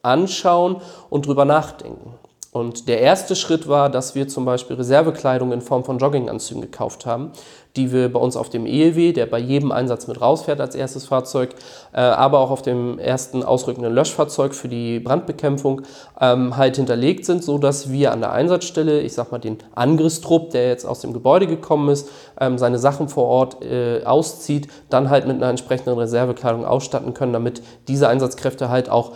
anschauen 0.03 0.77
und 1.09 1.25
drüber 1.25 1.45
nachdenken. 1.45 2.13
Und 2.57 2.87
der 2.87 3.01
erste 3.01 3.35
Schritt 3.35 3.67
war, 3.67 3.89
dass 3.89 4.15
wir 4.15 4.27
zum 4.27 4.43
Beispiel 4.45 4.77
Reservekleidung 4.77 5.51
in 5.51 5.61
Form 5.61 5.83
von 5.83 5.99
Jogginganzügen 5.99 6.61
gekauft 6.61 7.05
haben, 7.05 7.31
die 7.75 7.91
wir 7.91 8.11
bei 8.11 8.19
uns 8.19 8.35
auf 8.35 8.49
dem 8.49 8.65
ELW, 8.65 9.13
der 9.13 9.27
bei 9.27 9.37
jedem 9.37 9.71
Einsatz 9.71 10.07
mit 10.07 10.19
rausfährt 10.19 10.59
als 10.59 10.73
erstes 10.73 11.05
Fahrzeug, 11.05 11.53
äh, 11.93 11.99
aber 11.99 12.39
auch 12.39 12.49
auf 12.49 12.63
dem 12.63 12.97
ersten 12.97 13.43
ausrückenden 13.43 13.93
Löschfahrzeug 13.93 14.55
für 14.55 14.69
die 14.69 14.99
Brandbekämpfung 14.99 15.83
ähm, 16.19 16.57
halt 16.57 16.77
hinterlegt 16.77 17.25
sind, 17.25 17.43
so 17.43 17.59
dass 17.59 17.91
wir 17.91 18.11
an 18.11 18.21
der 18.21 18.31
Einsatzstelle, 18.31 19.01
ich 19.01 19.13
sag 19.13 19.31
mal 19.31 19.37
den 19.37 19.59
Angriffstrupp, 19.75 20.49
der 20.49 20.67
jetzt 20.69 20.85
aus 20.85 21.01
dem 21.01 21.13
Gebäude 21.13 21.45
gekommen 21.45 21.89
ist, 21.89 22.09
ähm, 22.41 22.57
seine 22.57 22.79
Sachen 22.79 23.07
vor 23.07 23.25
Ort 23.25 23.63
äh, 23.63 24.03
auszieht, 24.03 24.67
dann 24.89 25.11
halt 25.11 25.27
mit 25.27 25.35
einer 25.35 25.49
entsprechenden 25.49 25.97
Reservekleidung 25.99 26.65
ausstatten 26.65 27.13
können, 27.13 27.33
damit 27.33 27.61
diese 27.87 28.07
Einsatzkräfte 28.09 28.69
halt 28.69 28.89
auch 28.89 29.11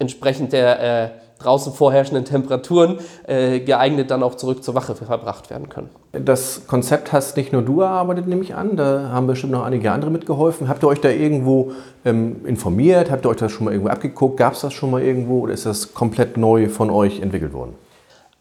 entsprechend 0.00 0.52
der 0.52 1.04
äh, 1.04 1.10
draußen 1.40 1.72
vorherrschenden 1.72 2.24
Temperaturen 2.24 2.98
äh, 3.26 3.60
geeignet 3.60 4.10
dann 4.10 4.22
auch 4.22 4.34
zurück 4.34 4.62
zur 4.62 4.74
Wache 4.74 4.94
verbracht 4.94 5.50
werden 5.50 5.68
können. 5.68 5.88
Das 6.12 6.66
Konzept 6.66 7.12
hast 7.12 7.36
nicht 7.36 7.52
nur 7.52 7.62
du 7.62 7.80
erarbeitet, 7.80 8.26
nehme 8.26 8.42
ich 8.42 8.54
an, 8.54 8.76
da 8.76 9.10
haben 9.12 9.26
bestimmt 9.26 9.52
noch 9.52 9.64
einige 9.64 9.90
andere 9.92 10.10
mitgeholfen. 10.10 10.68
Habt 10.68 10.82
ihr 10.82 10.88
euch 10.88 11.00
da 11.00 11.08
irgendwo 11.08 11.72
ähm, 12.04 12.44
informiert? 12.44 13.10
Habt 13.10 13.24
ihr 13.24 13.30
euch 13.30 13.38
das 13.38 13.52
schon 13.52 13.64
mal 13.64 13.72
irgendwo 13.72 13.90
abgeguckt? 13.90 14.36
Gab 14.36 14.54
es 14.54 14.60
das 14.60 14.72
schon 14.72 14.90
mal 14.90 15.02
irgendwo 15.02 15.40
oder 15.40 15.54
ist 15.54 15.66
das 15.66 15.94
komplett 15.94 16.36
neu 16.36 16.68
von 16.68 16.90
euch 16.90 17.20
entwickelt 17.20 17.52
worden? 17.52 17.74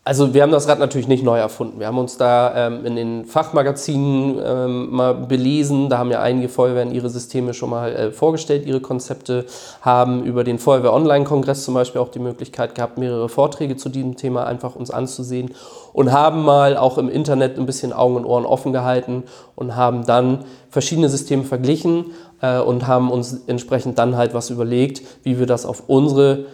Also 0.10 0.34
wir 0.34 0.42
haben 0.42 0.52
das 0.52 0.68
Rad 0.68 0.80
natürlich 0.80 1.08
nicht 1.08 1.24
neu 1.24 1.38
erfunden. 1.38 1.80
Wir 1.80 1.86
haben 1.86 2.00
uns 2.00 2.18
da 2.18 2.66
ähm, 2.66 2.84
in 2.84 2.96
den 2.96 3.26
Fachmagazinen 3.26 4.42
ähm, 4.44 4.90
mal 4.90 5.14
belesen. 5.14 5.88
Da 5.88 6.00
haben 6.00 6.10
ja 6.10 6.20
einige 6.20 6.50
Feuerwehren 6.50 6.92
ihre 6.92 7.12
Systeme 7.12 7.54
schon 7.54 7.70
mal 7.70 7.92
äh, 7.94 8.12
vorgestellt, 8.12 8.66
ihre 8.66 8.80
Konzepte, 8.80 9.46
haben 9.82 10.24
über 10.24 10.44
den 10.44 10.58
Feuerwehr-Online-Kongress 10.58 11.64
zum 11.64 11.76
Beispiel 11.76 12.02
auch 12.02 12.10
die 12.10 12.18
Möglichkeit 12.18 12.74
gehabt, 12.74 12.98
mehrere 12.98 13.30
Vorträge 13.30 13.76
zu 13.76 13.90
diesem 13.90 14.18
Thema 14.18 14.48
einfach 14.48 14.76
uns 14.76 14.90
anzusehen 14.90 15.54
und 15.94 16.12
haben 16.12 16.42
mal 16.42 16.76
auch 16.76 16.98
im 16.98 17.08
Internet 17.08 17.60
ein 17.60 17.68
bisschen 17.68 17.94
Augen 17.94 18.16
und 18.16 18.26
Ohren 18.26 18.48
offen 18.48 18.74
gehalten 18.74 19.26
und 19.56 19.76
haben 19.76 20.08
dann 20.08 20.40
verschiedene 20.72 21.10
Systeme 21.10 21.44
verglichen 21.44 22.06
äh, 22.42 22.58
und 22.58 22.88
haben 22.88 23.12
uns 23.12 23.42
entsprechend 23.46 24.00
dann 24.00 24.18
halt 24.18 24.34
was 24.34 24.50
überlegt, 24.50 25.04
wie 25.22 25.38
wir 25.38 25.46
das 25.46 25.68
auf 25.68 25.84
unsere 25.86 26.46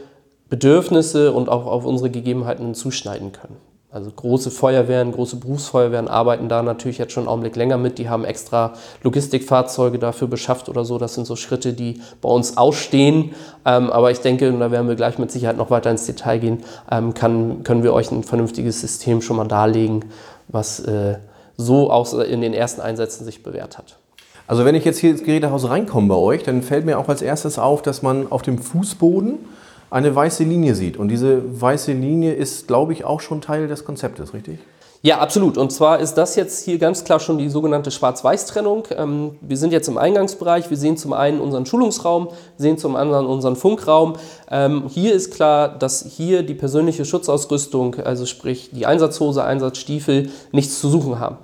Bedürfnisse 0.50 1.32
und 1.32 1.50
auch 1.50 1.66
auf 1.66 1.86
unsere 1.86 2.10
Gegebenheiten 2.10 2.74
zuschneiden 2.76 3.32
können. 3.32 3.58
Also 3.96 4.12
große 4.12 4.52
Feuerwehren, 4.52 5.14
große 5.14 5.38
Berufsfeuerwehren 5.38 6.10
arbeiten 6.10 6.50
da 6.50 6.62
natürlich 6.62 6.98
jetzt 6.98 7.14
schon 7.14 7.22
einen 7.22 7.30
Augenblick 7.30 7.56
länger 7.56 7.78
mit. 7.78 7.98
Die 7.98 8.10
haben 8.10 8.26
extra 8.26 8.74
Logistikfahrzeuge 9.04 10.00
dafür 10.00 10.28
beschafft 10.28 10.68
oder 10.68 10.84
so. 10.84 10.98
Das 10.98 11.14
sind 11.14 11.26
so 11.26 11.38
Schritte, 11.38 11.72
die 11.72 12.02
bei 12.20 12.28
uns 12.28 12.58
ausstehen. 12.58 13.32
Ähm, 13.64 13.90
aber 13.90 14.12
ich 14.12 14.20
denke, 14.20 14.50
und 14.50 14.60
da 14.60 14.70
werden 14.70 14.90
wir 14.90 14.96
gleich 14.96 15.18
mit 15.18 15.32
Sicherheit 15.32 15.56
noch 15.56 15.70
weiter 15.70 15.92
ins 15.92 16.06
Detail 16.06 16.40
gehen, 16.40 16.64
ähm, 16.92 17.14
kann, 17.14 17.64
können 17.64 17.84
wir 17.84 17.94
euch 17.94 18.12
ein 18.12 18.24
vernünftiges 18.24 18.82
System 18.82 19.22
schon 19.22 19.38
mal 19.38 19.48
darlegen, 19.48 20.04
was 20.50 20.82
äh, 20.82 21.16
so 21.56 21.90
auch 21.90 22.14
in 22.16 22.42
den 22.42 22.54
ersten 22.54 22.82
Einsätzen 22.82 23.24
sich 23.24 23.44
bewährt 23.44 23.78
hat. 23.78 23.98
Also 24.46 24.66
wenn 24.66 24.76
ich 24.76 24.84
jetzt 24.84 25.00
hier 25.00 25.12
ins 25.12 25.24
Gerätehaus 25.24 25.70
reinkomme 25.70 26.10
bei 26.10 26.16
euch, 26.16 26.44
dann 26.44 26.64
fällt 26.64 26.86
mir 26.86 27.00
auch 27.00 27.08
als 27.08 27.22
erstes 27.22 27.58
auf, 27.58 27.82
dass 27.82 28.02
man 28.02 28.30
auf 28.30 28.42
dem 28.42 28.58
Fußboden 28.58 29.40
eine 29.90 30.16
weiße 30.16 30.44
Linie 30.44 30.76
sieht. 30.76 30.98
Und 30.98 31.10
diese 31.10 31.62
weiße 31.62 31.94
Linie 31.94 32.34
ist, 32.34 32.68
glaube 32.68 32.94
ich, 32.94 33.06
auch 33.06 33.22
schon 33.22 33.42
Teil 33.42 33.68
des 33.68 33.86
Konzeptes, 33.86 34.34
richtig? 34.34 34.60
Ja, 35.06 35.20
absolut. 35.20 35.60
Und 35.60 35.72
zwar 35.72 36.00
ist 36.00 36.16
das 36.16 36.36
jetzt 36.36 36.66
hier 36.66 36.80
ganz 36.80 37.04
klar 37.04 37.20
schon 37.20 37.38
die 37.38 37.48
sogenannte 37.48 37.92
Schwarz-Weiß-Trennung. 37.92 38.88
Ähm, 38.98 39.36
wir 39.40 39.56
sind 39.56 39.72
jetzt 39.72 39.88
im 39.88 40.00
Eingangsbereich. 40.00 40.72
Wir 40.72 40.78
sehen 40.78 40.98
zum 40.98 41.14
einen 41.14 41.42
unseren 41.42 41.68
Schulungsraum, 41.68 42.30
sehen 42.58 42.80
zum 42.80 42.96
anderen 42.96 43.28
unseren 43.28 43.56
Funkraum. 43.56 44.14
Ähm, 44.50 44.86
hier 44.88 45.14
ist 45.14 45.32
klar, 45.32 45.70
dass 45.70 46.08
hier 46.18 46.42
die 46.42 46.56
persönliche 46.56 47.06
Schutzausrüstung, 47.06 47.98
also 48.04 48.26
sprich 48.26 48.72
die 48.72 48.88
Einsatzhose, 48.88 49.44
Einsatzstiefel, 49.44 50.30
nichts 50.52 50.80
zu 50.80 50.90
suchen 50.90 51.20
haben. 51.20 51.38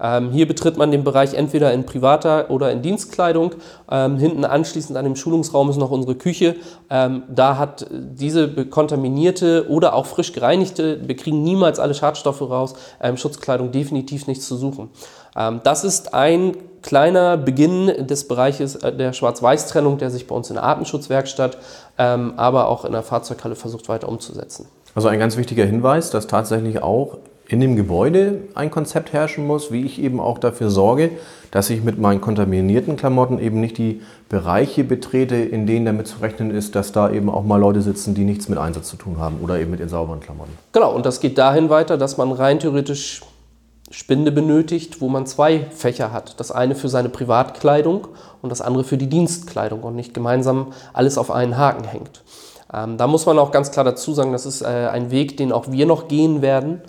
Ähm, 0.00 0.30
hier 0.30 0.46
betritt 0.46 0.76
man 0.76 0.90
den 0.90 1.04
Bereich 1.04 1.34
entweder 1.34 1.72
in 1.72 1.84
privater 1.84 2.50
oder 2.50 2.70
in 2.70 2.82
Dienstkleidung. 2.82 3.52
Ähm, 3.90 4.18
hinten 4.18 4.44
anschließend 4.44 4.96
an 4.96 5.04
dem 5.04 5.16
Schulungsraum 5.16 5.70
ist 5.70 5.76
noch 5.76 5.90
unsere 5.90 6.14
Küche. 6.14 6.56
Ähm, 6.90 7.24
da 7.28 7.58
hat 7.58 7.86
diese 7.90 8.66
kontaminierte 8.66 9.66
oder 9.68 9.94
auch 9.94 10.06
frisch 10.06 10.32
gereinigte, 10.32 11.00
wir 11.06 11.16
kriegen 11.16 11.42
niemals 11.42 11.78
alle 11.78 11.94
Schadstoffe 11.94 12.42
raus, 12.42 12.74
ähm, 13.02 13.16
Schutzkleidung 13.16 13.72
definitiv 13.72 14.26
nichts 14.26 14.46
zu 14.46 14.56
suchen. 14.56 14.90
Ähm, 15.36 15.60
das 15.64 15.84
ist 15.84 16.14
ein 16.14 16.56
kleiner 16.82 17.36
Beginn 17.36 18.06
des 18.06 18.28
Bereiches 18.28 18.76
äh, 18.76 18.92
der 18.92 19.12
Schwarz-Weiß-Trennung, 19.12 19.98
der 19.98 20.10
sich 20.10 20.26
bei 20.26 20.34
uns 20.34 20.48
in 20.50 20.54
der 20.54 20.64
Artenschutzwerkstatt, 20.64 21.58
ähm, 21.98 22.34
aber 22.36 22.68
auch 22.68 22.84
in 22.84 22.92
der 22.92 23.02
Fahrzeughalle 23.02 23.56
versucht 23.56 23.88
weiter 23.88 24.08
umzusetzen. 24.08 24.66
Also 24.94 25.08
ein 25.08 25.18
ganz 25.18 25.36
wichtiger 25.36 25.64
Hinweis, 25.64 26.10
dass 26.10 26.26
tatsächlich 26.26 26.82
auch 26.82 27.18
in 27.48 27.60
dem 27.60 27.76
Gebäude 27.76 28.42
ein 28.54 28.70
Konzept 28.70 29.14
herrschen 29.14 29.46
muss, 29.46 29.72
wie 29.72 29.84
ich 29.84 30.00
eben 30.00 30.20
auch 30.20 30.38
dafür 30.38 30.68
sorge, 30.68 31.12
dass 31.50 31.70
ich 31.70 31.82
mit 31.82 31.98
meinen 31.98 32.20
kontaminierten 32.20 32.96
Klamotten 32.96 33.38
eben 33.38 33.58
nicht 33.58 33.78
die 33.78 34.02
Bereiche 34.28 34.84
betrete, 34.84 35.36
in 35.36 35.66
denen 35.66 35.86
damit 35.86 36.06
zu 36.06 36.18
rechnen 36.18 36.50
ist, 36.50 36.74
dass 36.74 36.92
da 36.92 37.10
eben 37.10 37.30
auch 37.30 37.44
mal 37.44 37.56
Leute 37.56 37.80
sitzen, 37.80 38.14
die 38.14 38.24
nichts 38.24 38.50
mit 38.50 38.58
Einsatz 38.58 38.88
zu 38.88 38.96
tun 38.96 39.16
haben 39.18 39.38
oder 39.42 39.58
eben 39.58 39.70
mit 39.70 39.80
den 39.80 39.88
sauberen 39.88 40.20
Klamotten. 40.20 40.52
Genau, 40.72 40.94
und 40.94 41.06
das 41.06 41.20
geht 41.20 41.38
dahin 41.38 41.70
weiter, 41.70 41.96
dass 41.96 42.18
man 42.18 42.32
rein 42.32 42.60
theoretisch 42.60 43.22
Spinde 43.90 44.30
benötigt, 44.30 45.00
wo 45.00 45.08
man 45.08 45.24
zwei 45.24 45.60
Fächer 45.70 46.12
hat. 46.12 46.38
Das 46.38 46.52
eine 46.52 46.74
für 46.74 46.90
seine 46.90 47.08
Privatkleidung 47.08 48.08
und 48.42 48.50
das 48.50 48.60
andere 48.60 48.84
für 48.84 48.98
die 48.98 49.06
Dienstkleidung 49.06 49.82
und 49.82 49.96
nicht 49.96 50.12
gemeinsam 50.12 50.74
alles 50.92 51.16
auf 51.16 51.30
einen 51.30 51.56
Haken 51.56 51.84
hängt. 51.84 52.22
Ähm, 52.70 52.98
da 52.98 53.06
muss 53.06 53.24
man 53.24 53.38
auch 53.38 53.52
ganz 53.52 53.70
klar 53.70 53.86
dazu 53.86 54.12
sagen, 54.12 54.32
das 54.32 54.44
ist 54.44 54.60
äh, 54.60 54.66
ein 54.66 55.10
Weg, 55.10 55.38
den 55.38 55.52
auch 55.52 55.70
wir 55.70 55.86
noch 55.86 56.08
gehen 56.08 56.42
werden 56.42 56.82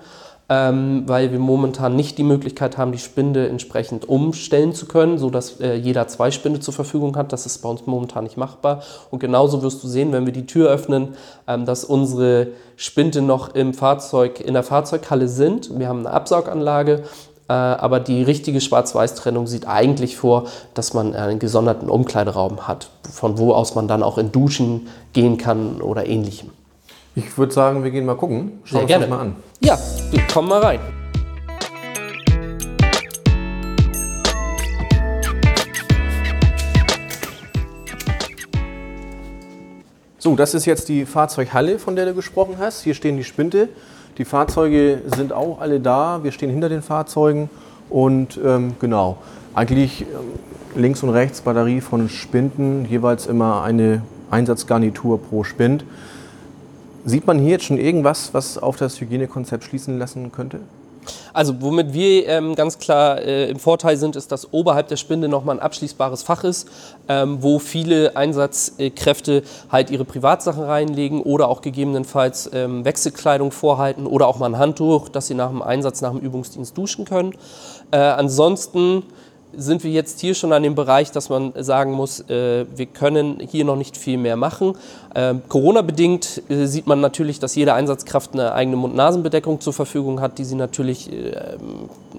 ähm, 0.50 1.04
weil 1.06 1.32
wir 1.32 1.38
momentan 1.38 1.96
nicht 1.96 2.18
die 2.18 2.24
Möglichkeit 2.24 2.78
haben, 2.78 2.92
die 2.92 2.98
Spinde 2.98 3.48
entsprechend 3.48 4.10
umstellen 4.10 4.74
zu 4.74 4.88
können, 4.88 5.20
sodass 5.20 5.60
äh, 5.60 5.76
jeder 5.76 6.08
zwei 6.08 6.32
Spinde 6.32 6.60
zur 6.60 6.74
Verfügung 6.74 7.16
hat. 7.16 7.32
Das 7.32 7.46
ist 7.46 7.60
bei 7.60 7.70
uns 7.70 7.86
momentan 7.86 8.24
nicht 8.24 8.36
machbar. 8.36 8.82
Und 9.12 9.20
genauso 9.20 9.62
wirst 9.62 9.84
du 9.84 9.88
sehen, 9.88 10.12
wenn 10.12 10.26
wir 10.26 10.34
die 10.34 10.48
Tür 10.48 10.70
öffnen, 10.70 11.10
ähm, 11.48 11.66
dass 11.66 11.84
unsere 11.84 12.48
Spinde 12.76 13.22
noch 13.22 13.54
im 13.54 13.76
Fahrzeug, 13.76 14.42
in 14.42 14.56
der 14.56 14.64
Fahrzeughalle 14.64 15.28
sind. 15.28 15.78
Wir 15.78 15.88
haben 15.88 16.00
eine 16.00 16.12
Absauganlage 16.12 17.04
äh, 17.48 17.54
aber 17.54 18.00
die 18.00 18.22
richtige 18.22 18.62
Schwarz-Weiß-Trennung 18.62 19.48
sieht 19.48 19.68
eigentlich 19.68 20.18
vor, 20.18 20.46
dass 20.76 20.94
man 20.94 21.16
einen 21.16 21.40
gesonderten 21.40 21.90
Umkleideraum 21.90 22.68
hat, 22.68 22.92
von 23.12 23.40
wo 23.40 23.54
aus 23.54 23.74
man 23.74 23.88
dann 23.88 24.04
auch 24.04 24.20
in 24.20 24.32
Duschen 24.32 24.88
gehen 25.14 25.40
kann 25.40 25.82
oder 25.82 26.06
ähnlichem. 26.06 26.52
Ich 27.20 27.38
würde 27.38 27.52
sagen, 27.52 27.84
wir 27.84 27.92
gehen 27.92 28.06
mal 28.06 28.16
gucken. 28.16 28.62
Schauen 28.64 28.88
wir 28.88 28.96
uns 28.96 29.04
das 29.04 29.10
mal 29.10 29.20
an. 29.20 29.36
Ja, 29.60 29.78
kommen 30.34 30.48
mal 30.48 30.62
rein. 30.62 30.80
So, 40.18 40.38
das 40.38 40.54
ist 40.54 40.66
jetzt 40.66 40.88
die 40.88 41.06
Fahrzeughalle, 41.06 41.78
von 41.78 41.98
der 41.98 42.06
du 42.06 42.14
gesprochen 42.14 42.56
hast. 42.58 42.84
Hier 42.84 42.94
stehen 42.94 43.18
die 43.18 43.26
Spinte. 43.26 43.68
Die 44.18 44.24
Fahrzeuge 44.24 45.02
sind 45.14 45.34
auch 45.34 45.60
alle 45.60 45.82
da. 45.82 46.24
Wir 46.24 46.32
stehen 46.32 46.50
hinter 46.50 46.70
den 46.70 46.82
Fahrzeugen. 46.82 47.50
Und 47.90 48.40
ähm, 48.46 48.76
genau, 48.80 49.18
eigentlich 49.56 50.04
ähm, 50.04 50.08
links 50.82 51.04
und 51.04 51.10
rechts 51.10 51.42
Batterie 51.42 51.82
von 51.82 52.08
Spinden, 52.08 52.86
jeweils 52.90 53.26
immer 53.26 53.64
eine 53.64 54.04
Einsatzgarnitur 54.32 55.22
pro 55.22 55.44
Spind. 55.44 55.84
Sieht 57.06 57.26
man 57.26 57.40
hier 57.40 57.52
jetzt 57.52 57.66
schon 57.66 57.78
irgendwas, 57.78 58.34
was 58.34 58.58
auf 58.58 58.78
das 58.78 59.00
Hygienekonzept 59.00 59.64
schließen 59.64 59.98
lassen 59.98 60.32
könnte? 60.32 60.60
Also 61.34 61.62
womit 61.62 61.94
wir 61.94 62.28
ähm, 62.28 62.56
ganz 62.56 62.78
klar 62.78 63.22
äh, 63.22 63.50
im 63.50 63.60
Vorteil 63.60 63.98
sind, 63.98 64.16
ist, 64.16 64.32
dass 64.32 64.54
oberhalb 64.54 64.88
der 64.88 64.98
Spinde 64.98 65.28
nochmal 65.28 65.58
ein 65.58 65.62
abschließbares 65.62 66.24
Fach 66.24 66.44
ist, 66.44 66.68
ähm, 67.08 67.42
wo 67.42 67.60
viele 67.60 68.16
Einsatzkräfte 68.16 69.44
halt 69.72 69.90
ihre 69.90 70.06
Privatsachen 70.06 70.64
reinlegen 70.64 71.22
oder 71.22 71.48
auch 71.48 71.62
gegebenenfalls 71.62 72.50
ähm, 72.54 72.86
Wechselkleidung 72.86 73.52
vorhalten 73.52 74.06
oder 74.06 74.28
auch 74.28 74.40
mal 74.40 74.48
ein 74.48 74.58
Handtuch, 74.58 75.10
dass 75.10 75.28
sie 75.28 75.36
nach 75.36 75.50
dem 75.50 75.62
Einsatz, 75.62 76.02
nach 76.02 76.12
dem 76.12 76.20
Übungsdienst 76.20 76.78
duschen 76.78 77.06
können. 77.06 77.34
Äh, 77.92 77.98
ansonsten 77.98 79.04
sind 79.56 79.84
wir 79.84 79.92
jetzt 79.92 80.20
hier 80.20 80.36
schon 80.36 80.54
an 80.54 80.64
dem 80.64 80.76
Bereich, 80.76 81.12
dass 81.12 81.30
man 81.30 81.54
sagen 81.58 81.92
muss, 81.92 82.22
äh, 82.30 82.66
wir 82.76 82.86
können 82.86 83.40
hier 83.40 83.66
noch 83.66 83.76
nicht 83.76 83.98
viel 83.98 84.18
mehr 84.18 84.36
machen. 84.36 84.74
Äh, 85.14 85.36
Corona-bedingt 85.48 86.44
äh, 86.50 86.66
sieht 86.66 86.88
man 86.88 87.02
natürlich, 87.02 87.40
dass 87.40 87.56
jede 87.56 87.74
Einsatzkraft 87.74 88.34
eine 88.34 88.54
eigene 88.54 88.78
Mund-Nasen-Bedeckung 88.78 89.60
zur 89.60 89.74
Verfügung 89.74 90.22
hat, 90.22 90.38
die 90.38 90.46
sie 90.46 90.56
natürlich 90.56 91.12
äh, 91.12 91.58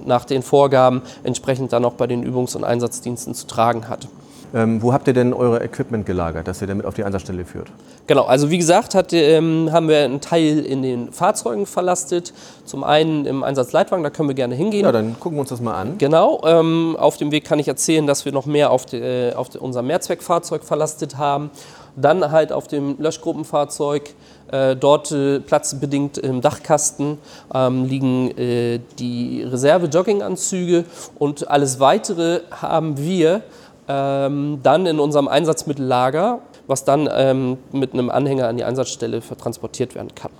nach 0.04 0.24
den 0.24 0.42
Vorgaben 0.42 1.02
entsprechend 1.22 1.72
dann 1.72 1.84
auch 1.84 1.94
bei 1.94 2.06
den 2.06 2.24
Übungs- 2.24 2.56
und 2.56 2.64
Einsatzdiensten 2.64 3.34
zu 3.34 3.46
tragen 3.46 3.88
hat. 3.88 4.08
Ähm, 4.54 4.82
wo 4.82 4.92
habt 4.92 5.06
ihr 5.06 5.14
denn 5.14 5.32
eure 5.32 5.62
Equipment 5.62 6.06
gelagert, 6.06 6.48
das 6.48 6.60
ihr 6.60 6.66
damit 6.66 6.86
auf 6.86 6.94
die 6.94 7.04
Einsatzstelle 7.04 7.44
führt? 7.44 7.68
Genau, 8.06 8.24
also 8.24 8.50
wie 8.50 8.58
gesagt, 8.58 8.94
hat, 8.94 9.12
ähm, 9.12 9.68
haben 9.70 9.88
wir 9.88 10.04
einen 10.04 10.20
Teil 10.20 10.60
in 10.60 10.82
den 10.82 11.12
Fahrzeugen 11.12 11.66
verlastet. 11.66 12.32
Zum 12.64 12.82
einen 12.82 13.26
im 13.26 13.44
Einsatzleitwagen, 13.44 14.02
da 14.02 14.10
können 14.10 14.28
wir 14.28 14.34
gerne 14.34 14.54
hingehen. 14.54 14.84
Ja, 14.84 14.92
dann 14.92 15.18
gucken 15.20 15.36
wir 15.36 15.42
uns 15.42 15.50
das 15.50 15.60
mal 15.60 15.74
an. 15.74 15.98
Genau, 15.98 16.40
ähm, 16.44 16.96
auf 16.98 17.16
dem 17.16 17.30
Weg 17.30 17.44
kann 17.44 17.58
ich 17.58 17.68
erzählen, 17.68 18.06
dass 18.06 18.24
wir 18.24 18.32
noch 18.32 18.46
mehr 18.46 18.70
auf, 18.70 18.86
die, 18.86 18.96
äh, 18.96 19.34
auf 19.34 19.54
unser 19.54 19.82
Mehrzweckfahrzeug 19.82 20.64
verlastet 20.64 21.16
haben. 21.16 21.50
Dann 21.96 22.30
halt 22.30 22.52
auf 22.52 22.66
dem 22.68 22.96
Löschgruppenfahrzeug, 22.98 24.14
äh, 24.50 24.74
dort 24.74 25.12
äh, 25.12 25.40
platzbedingt 25.40 26.18
im 26.18 26.40
Dachkasten 26.40 27.18
ähm, 27.54 27.84
liegen 27.84 28.36
äh, 28.36 28.80
die 28.98 29.44
Reserve-Jogginganzüge 29.44 30.84
und 31.18 31.48
alles 31.48 31.78
weitere 31.78 32.40
haben 32.50 32.98
wir 32.98 33.42
ähm, 33.90 34.60
dann 34.62 34.86
in 34.86 35.00
unserem 35.00 35.26
Einsatzmittellager, 35.26 36.38
was 36.68 36.84
dann 36.84 37.08
ähm, 37.12 37.58
mit 37.72 37.92
einem 37.92 38.08
Anhänger 38.08 38.46
an 38.46 38.56
die 38.56 38.62
Einsatzstelle 38.62 39.20
vertransportiert 39.20 39.96
werden 39.96 40.14
kann. 40.14 40.30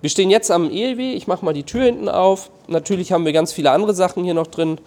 Wir 0.00 0.10
stehen 0.10 0.30
jetzt 0.30 0.50
am 0.50 0.68
ELW, 0.68 1.12
ich 1.12 1.28
mache 1.28 1.44
mal 1.44 1.54
die 1.54 1.62
Tür 1.62 1.84
hinten 1.84 2.08
auf. 2.08 2.50
Natürlich 2.66 3.12
haben 3.12 3.24
wir 3.24 3.32
ganz 3.32 3.52
viele 3.52 3.70
andere 3.70 3.94
Sachen 3.94 4.24
hier 4.24 4.34
noch 4.34 4.48
drin, 4.48 4.78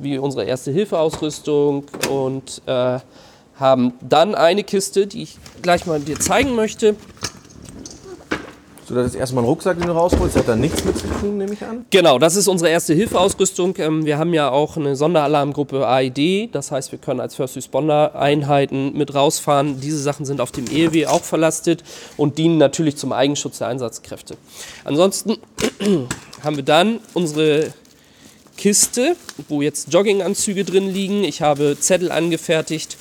wie 0.00 0.18
unsere 0.18 0.44
Erste-Hilfe-Ausrüstung 0.44 1.84
und 2.10 2.62
äh, 2.66 2.98
haben 3.54 3.92
dann 4.00 4.34
eine 4.34 4.64
Kiste, 4.64 5.06
die 5.06 5.22
ich 5.22 5.38
gleich 5.62 5.86
mal 5.86 6.00
dir 6.00 6.18
zeigen 6.18 6.56
möchte. 6.56 6.96
So, 8.88 8.94
das 8.94 9.08
ist 9.08 9.16
erstmal 9.16 9.44
ein 9.44 9.48
Rucksack, 9.48 9.78
den 9.78 9.86
du 9.86 9.92
rausholst. 9.92 10.36
Hat 10.36 10.48
da 10.48 10.56
nichts 10.56 10.82
mit 10.82 10.96
zu 10.96 11.06
tun, 11.20 11.36
nehme 11.36 11.52
ich 11.52 11.62
an. 11.62 11.84
Genau, 11.90 12.18
das 12.18 12.36
ist 12.36 12.48
unsere 12.48 12.70
erste 12.70 12.94
Hilfeausrüstung. 12.94 13.74
Ähm, 13.76 14.06
wir 14.06 14.16
haben 14.16 14.32
ja 14.32 14.50
auch 14.50 14.78
eine 14.78 14.96
Sonderalarmgruppe 14.96 15.86
AED. 15.86 16.54
Das 16.54 16.70
heißt, 16.70 16.90
wir 16.90 16.98
können 16.98 17.20
als 17.20 17.34
First 17.34 17.56
Responder 17.56 18.14
Einheiten 18.14 18.96
mit 18.96 19.14
rausfahren. 19.14 19.78
Diese 19.80 19.98
Sachen 19.98 20.24
sind 20.24 20.40
auf 20.40 20.52
dem 20.52 20.64
EW 20.70 21.06
auch 21.06 21.22
verlastet 21.22 21.84
und 22.16 22.38
dienen 22.38 22.56
natürlich 22.56 22.96
zum 22.96 23.12
Eigenschutz 23.12 23.58
der 23.58 23.68
Einsatzkräfte. 23.68 24.38
Ansonsten 24.84 25.36
haben 26.42 26.56
wir 26.56 26.64
dann 26.64 27.00
unsere 27.12 27.74
Kiste, 28.56 29.16
wo 29.48 29.60
jetzt 29.60 29.92
Jogginganzüge 29.92 30.64
drin 30.64 30.88
liegen. 30.88 31.24
Ich 31.24 31.42
habe 31.42 31.76
Zettel 31.78 32.10
angefertigt 32.10 32.96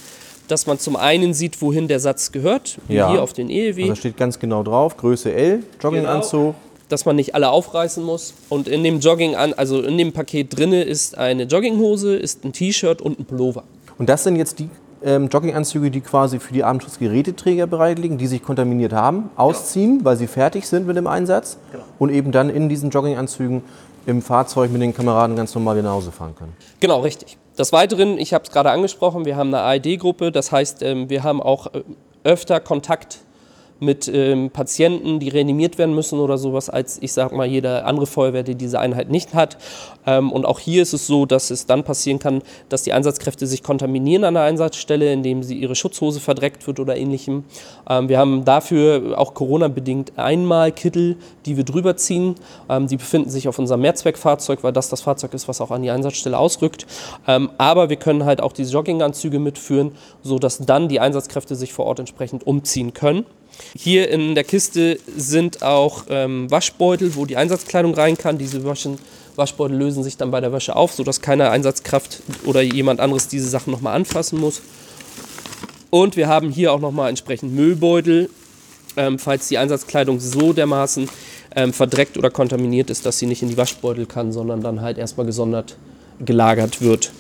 dass 0.48 0.68
man 0.68 0.80
zum 0.80 0.96
einen 0.96 1.34
sieht, 1.34 1.62
wohin 1.62 1.88
der 1.88 2.00
Satz 2.00 2.32
gehört, 2.32 2.77
ja. 2.88 3.12
hier 3.12 3.22
auf 3.22 3.34
den 3.34 3.50
ELW. 3.50 3.82
Also 3.82 3.94
da 3.94 3.96
steht 3.96 4.18
ganz 4.18 4.39
genau 4.39 4.63
drauf, 4.63 4.98
Größe 4.98 5.34
L, 5.34 5.63
Jogginganzug. 5.82 6.54
Genau, 6.54 6.56
dass 6.89 7.06
man 7.06 7.16
nicht 7.16 7.36
alle 7.36 7.50
aufreißen 7.50 8.04
muss. 8.04 8.34
Und 8.50 8.68
in 8.68 8.84
dem 8.84 9.00
Jogging 9.00 9.36
an, 9.36 9.54
also 9.54 9.82
in 9.82 9.98
dem 9.98 10.13
Paket 10.13 10.58
drinne 10.58 10.84
ist 10.84 11.18
eine 11.18 11.44
Jogginghose, 11.44 12.16
ist 12.16 12.46
ein 12.46 12.54
T-Shirt 12.54 13.01
und 13.01 13.20
ein 13.20 13.25
Pullover. 13.25 13.63
Und 13.98 14.10
das 14.10 14.24
sind 14.24 14.38
jetzt 14.38 14.60
die 14.60 14.70
ähm, 15.04 15.27
Jogginganzüge, 15.27 15.92
die 15.92 16.01
quasi 16.01 16.39
für 16.39 16.54
die 16.54 16.63
Abendschutzgeräteträger 16.63 17.68
bereit 17.68 18.00
liegen, 18.00 18.18
die 18.18 18.27
sich 18.27 18.44
kontaminiert 18.44 18.94
haben, 18.94 19.30
ausziehen, 19.36 20.00
genau. 20.00 20.06
weil 20.06 20.18
sie 20.18 20.27
fertig 20.27 20.68
sind 20.68 20.88
mit 20.88 20.98
dem 20.98 21.08
Einsatz 21.08 21.58
genau. 21.72 21.84
und 22.00 22.10
eben 22.10 22.32
dann 22.32 22.50
in 22.50 22.70
diesen 22.70 22.89
Jogginganzügen 22.89 23.63
im 24.06 24.22
Fahrzeug 24.22 24.72
mit 24.72 24.82
den 24.82 24.94
Kameraden 24.94 25.36
ganz 25.36 25.54
normal 25.54 25.75
wieder 25.75 25.89
nach 25.89 25.96
Hause 25.96 26.12
fahren 26.12 26.34
können. 26.36 26.54
Genau, 26.80 27.01
richtig. 27.01 27.38
Des 27.58 27.74
Weiteren, 27.74 28.20
ich 28.20 28.34
habe 28.34 28.44
es 28.44 28.52
gerade 28.52 28.70
angesprochen, 28.70 29.26
wir 29.26 29.36
haben 29.36 29.54
eine 29.54 29.64
ARD-Gruppe, 29.64 30.32
das 30.32 30.52
heißt, 30.52 30.84
ähm, 30.84 31.10
wir 31.10 31.24
haben 31.24 31.42
auch 31.42 31.74
äh, 31.74 31.84
öfter 32.24 32.60
Kontakt 32.60 33.20
mit 33.79 34.10
ähm, 34.13 34.50
Patienten, 34.50 35.19
die 35.19 35.29
reanimiert 35.29 35.77
werden 35.77 35.93
müssen 35.93 36.19
oder 36.19 36.38
sowas, 36.38 36.69
als 36.69 36.98
ich 37.01 37.13
sage 37.13 37.36
mal 37.36 37.46
jede 37.46 37.86
andere 37.86 38.07
Feuerwehr, 38.07 38.43
die 38.43 38.55
diese 38.55 38.79
Einheit 38.79 39.10
nicht 39.10 39.34
hat. 39.34 39.57
Ähm, 40.05 40.31
und 40.31 40.46
auch 40.46 40.60
hier 40.60 40.81
ist 40.81 40.93
es 40.93 41.07
so, 41.07 41.25
dass 41.25 41.51
es 41.51 41.65
dann 41.65 41.84
passieren 41.84 42.19
kann, 42.19 42.41
dass 42.69 42.84
die 42.84 42.93
Einsatzkräfte 42.93 43.46
sich 43.46 43.63
kontaminieren 43.63 44.24
an 44.24 44.34
der 44.34 44.43
Einsatzstelle, 44.43 45.12
indem 45.12 45.43
sie 45.43 45.57
ihre 45.57 45.75
Schutzhose 45.75 46.19
verdreckt 46.19 46.65
wird 46.65 46.79
oder 46.79 46.96
ähnlichem. 46.96 47.43
Ähm, 47.89 48.10
wir 48.10 48.17
haben 48.17 48.46
dafür 48.46 49.17
auch 49.17 49.34
Corona-bedingt 49.34 50.17
einmal 50.17 50.72
Kittel, 50.72 51.17
die 51.46 51.57
wir 51.57 51.63
drüber 51.63 51.98
ziehen. 51.98 52.36
Ähm, 52.69 52.88
die 52.88 52.98
befinden 52.98 53.29
sich 53.29 53.48
auf 53.48 53.60
unserem 53.60 53.81
Mehrzweckfahrzeug, 53.81 54.63
weil 54.63 54.74
das 54.74 54.89
das 54.89 55.01
Fahrzeug 55.01 55.34
ist, 55.34 55.48
was 55.48 55.62
auch 55.62 55.72
an 55.72 55.84
die 55.84 55.91
Einsatzstelle 55.91 56.38
ausrückt. 56.38 56.88
Ähm, 57.27 57.50
aber 57.57 57.89
wir 57.89 57.98
können 57.98 58.25
halt 58.25 58.41
auch 58.41 58.53
diese 58.53 58.72
Jogginganzüge 58.74 59.39
mitführen, 59.39 59.91
sodass 60.24 60.60
dann 60.60 60.88
die 60.88 61.00
Einsatzkräfte 61.00 61.55
sich 61.55 61.74
vor 61.74 61.86
Ort 61.86 62.00
entsprechend 62.00 62.46
umziehen 62.48 62.93
können. 62.93 63.25
Hier 63.76 64.10
in 64.10 64.36
der 64.36 64.44
Kiste 64.44 65.00
sind 65.16 65.62
auch 65.62 66.06
ähm, 66.10 66.50
Waschbeutel, 66.50 67.16
wo 67.16 67.26
die 67.26 67.38
Einsatzkleidung 67.38 67.94
rein 67.94 68.18
kann. 68.18 68.38
Diese 68.38 68.64
Waschen, 68.64 68.98
Waschbeutel 69.36 69.78
lösen 69.78 70.04
sich 70.04 70.18
dann 70.18 70.32
bei 70.32 70.42
der 70.42 70.52
Wäsche 70.52 70.76
auf, 70.76 70.94
sodass 70.94 71.22
keine 71.22 71.50
Einsatzkraft 71.50 72.22
oder 72.46 72.62
jemand 72.62 73.00
anderes 73.00 73.28
diese 73.28 73.50
Sachen 73.50 73.72
nochmal 73.72 73.96
anfassen 73.96 74.40
muss. 74.40 74.62
Und 75.90 76.18
wir 76.18 76.28
haben 76.28 76.50
hier 76.50 76.74
auch 76.74 76.80
nochmal 76.80 77.10
entsprechend 77.10 77.54
Müllbeutel, 77.54 78.30
ähm, 78.98 79.20
falls 79.20 79.48
die 79.48 79.58
Einsatzkleidung 79.58 80.20
so 80.20 80.54
dermaßen 80.54 81.10
ähm, 81.56 81.74
verdreckt 81.74 82.18
oder 82.18 82.30
kontaminiert 82.30 82.90
ist, 82.90 83.06
dass 83.06 83.20
sie 83.20 83.26
nicht 83.26 83.42
in 83.42 83.50
die 83.50 83.58
Waschbeutel 83.58 84.06
kann, 84.06 84.32
sondern 84.32 84.62
dann 84.62 84.82
halt 84.82 84.98
erstmal 84.98 85.26
gesondert 85.26 85.78
gelagert 86.20 86.82
wird. 86.82 87.12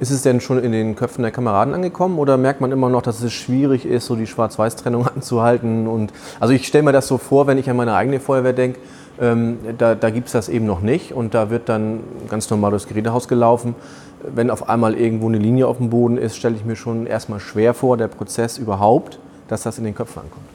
Ist 0.00 0.10
es 0.10 0.22
denn 0.22 0.40
schon 0.40 0.64
in 0.64 0.72
den 0.72 0.96
Köpfen 0.96 1.20
der 1.20 1.30
Kameraden 1.30 1.74
angekommen 1.74 2.18
oder 2.18 2.38
merkt 2.38 2.62
man 2.62 2.72
immer 2.72 2.88
noch, 2.88 3.02
dass 3.02 3.20
es 3.22 3.34
schwierig 3.34 3.84
ist, 3.84 4.06
so 4.06 4.16
die 4.16 4.26
Schwarz-Weiß-Trennung 4.26 5.06
anzuhalten? 5.14 5.86
Und, 5.86 6.12
also 6.40 6.54
ich 6.54 6.66
stelle 6.66 6.84
mir 6.84 6.92
das 6.92 7.06
so 7.06 7.18
vor, 7.18 7.46
wenn 7.46 7.58
ich 7.58 7.68
an 7.68 7.76
meine 7.76 7.94
eigene 7.94 8.18
Feuerwehr 8.18 8.54
denke, 8.54 8.80
ähm, 9.20 9.58
da, 9.76 9.94
da 9.94 10.08
gibt 10.08 10.28
es 10.28 10.32
das 10.32 10.48
eben 10.48 10.64
noch 10.64 10.80
nicht 10.80 11.12
und 11.12 11.34
da 11.34 11.50
wird 11.50 11.68
dann 11.68 12.00
ganz 12.30 12.48
normal 12.48 12.70
durchs 12.70 12.88
Gerätehaus 12.88 13.28
gelaufen. 13.28 13.74
Wenn 14.22 14.50
auf 14.50 14.70
einmal 14.70 14.94
irgendwo 14.94 15.28
eine 15.28 15.38
Linie 15.38 15.66
auf 15.66 15.76
dem 15.76 15.90
Boden 15.90 16.16
ist, 16.16 16.36
stelle 16.36 16.56
ich 16.56 16.64
mir 16.64 16.76
schon 16.76 17.06
erstmal 17.06 17.38
schwer 17.38 17.74
vor, 17.74 17.98
der 17.98 18.08
Prozess 18.08 18.56
überhaupt, 18.56 19.18
dass 19.48 19.64
das 19.64 19.76
in 19.76 19.84
den 19.84 19.94
Köpfen 19.94 20.22
ankommt. 20.22 20.46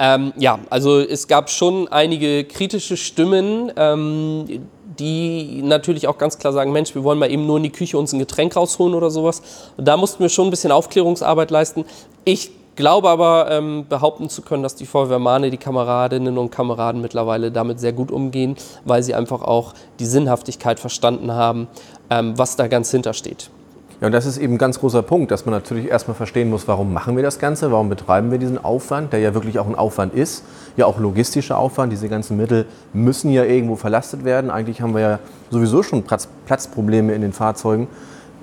Ähm, 0.00 0.32
ja, 0.36 0.58
also 0.70 1.00
es 1.00 1.28
gab 1.28 1.50
schon 1.50 1.88
einige 1.88 2.44
kritische 2.44 2.96
Stimmen, 2.96 3.72
ähm, 3.76 4.44
die 4.98 5.62
natürlich 5.62 6.08
auch 6.08 6.18
ganz 6.18 6.38
klar 6.38 6.52
sagen, 6.52 6.72
Mensch, 6.72 6.94
wir 6.94 7.04
wollen 7.04 7.18
mal 7.18 7.30
eben 7.30 7.46
nur 7.46 7.58
in 7.58 7.62
die 7.62 7.72
Küche 7.72 7.98
uns 7.98 8.12
ein 8.12 8.18
Getränk 8.18 8.56
rausholen 8.56 8.94
oder 8.94 9.10
sowas. 9.10 9.42
Da 9.76 9.96
mussten 9.96 10.20
wir 10.20 10.28
schon 10.28 10.48
ein 10.48 10.50
bisschen 10.50 10.72
Aufklärungsarbeit 10.72 11.50
leisten. 11.50 11.84
Ich 12.24 12.50
glaube 12.78 13.08
aber 13.08 13.50
ähm, 13.50 13.86
behaupten 13.88 14.28
zu 14.28 14.42
können, 14.42 14.62
dass 14.62 14.76
die 14.76 14.86
Feuerwehrmane, 14.86 15.50
die 15.50 15.56
Kameradinnen 15.56 16.38
und 16.38 16.50
Kameraden 16.50 17.00
mittlerweile 17.00 17.50
damit 17.50 17.80
sehr 17.80 17.92
gut 17.92 18.12
umgehen, 18.12 18.56
weil 18.84 19.02
sie 19.02 19.14
einfach 19.14 19.42
auch 19.42 19.74
die 19.98 20.06
Sinnhaftigkeit 20.06 20.78
verstanden 20.78 21.32
haben, 21.32 21.66
ähm, 22.08 22.38
was 22.38 22.54
da 22.54 22.68
ganz 22.68 22.90
hintersteht. 22.90 23.50
Ja, 24.00 24.06
und 24.06 24.12
das 24.12 24.26
ist 24.26 24.38
eben 24.38 24.54
ein 24.54 24.58
ganz 24.58 24.78
großer 24.78 25.02
Punkt, 25.02 25.32
dass 25.32 25.44
man 25.44 25.54
natürlich 25.54 25.88
erstmal 25.88 26.14
verstehen 26.14 26.50
muss, 26.50 26.68
warum 26.68 26.92
machen 26.92 27.16
wir 27.16 27.24
das 27.24 27.40
Ganze, 27.40 27.72
warum 27.72 27.88
betreiben 27.88 28.30
wir 28.30 28.38
diesen 28.38 28.62
Aufwand, 28.62 29.12
der 29.12 29.18
ja 29.18 29.34
wirklich 29.34 29.58
auch 29.58 29.66
ein 29.66 29.74
Aufwand 29.74 30.14
ist, 30.14 30.44
ja 30.76 30.86
auch 30.86 31.00
logistischer 31.00 31.58
Aufwand. 31.58 31.92
Diese 31.92 32.08
ganzen 32.08 32.36
Mittel 32.36 32.66
müssen 32.92 33.32
ja 33.32 33.42
irgendwo 33.42 33.74
verlastet 33.74 34.24
werden. 34.24 34.52
Eigentlich 34.52 34.82
haben 34.82 34.94
wir 34.94 35.00
ja 35.00 35.18
sowieso 35.50 35.82
schon 35.82 36.04
Platz, 36.04 36.28
Platzprobleme 36.46 37.12
in 37.12 37.22
den 37.22 37.32
Fahrzeugen, 37.32 37.88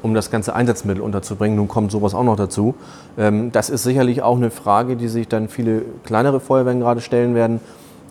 um 0.02 0.14
das 0.14 0.30
ganze 0.30 0.54
Einsatzmittel 0.54 1.02
unterzubringen. 1.02 1.56
Nun 1.56 1.70
kommt 1.70 1.90
sowas 1.90 2.14
auch 2.14 2.26
noch 2.26 2.36
dazu. 2.36 2.76
Ähm, 3.18 3.54
das 3.54 3.70
ist 3.70 3.84
sicherlich 3.84 4.24
auch 4.24 4.36
eine 4.36 4.52
Frage, 4.52 4.98
die 4.98 5.08
sich 5.08 5.30
dann 5.30 5.48
viele 5.48 5.84
kleinere 6.04 6.42
Feuerwehren 6.42 6.82
gerade 6.82 7.00
stellen 7.00 7.34
werden. 7.34 7.62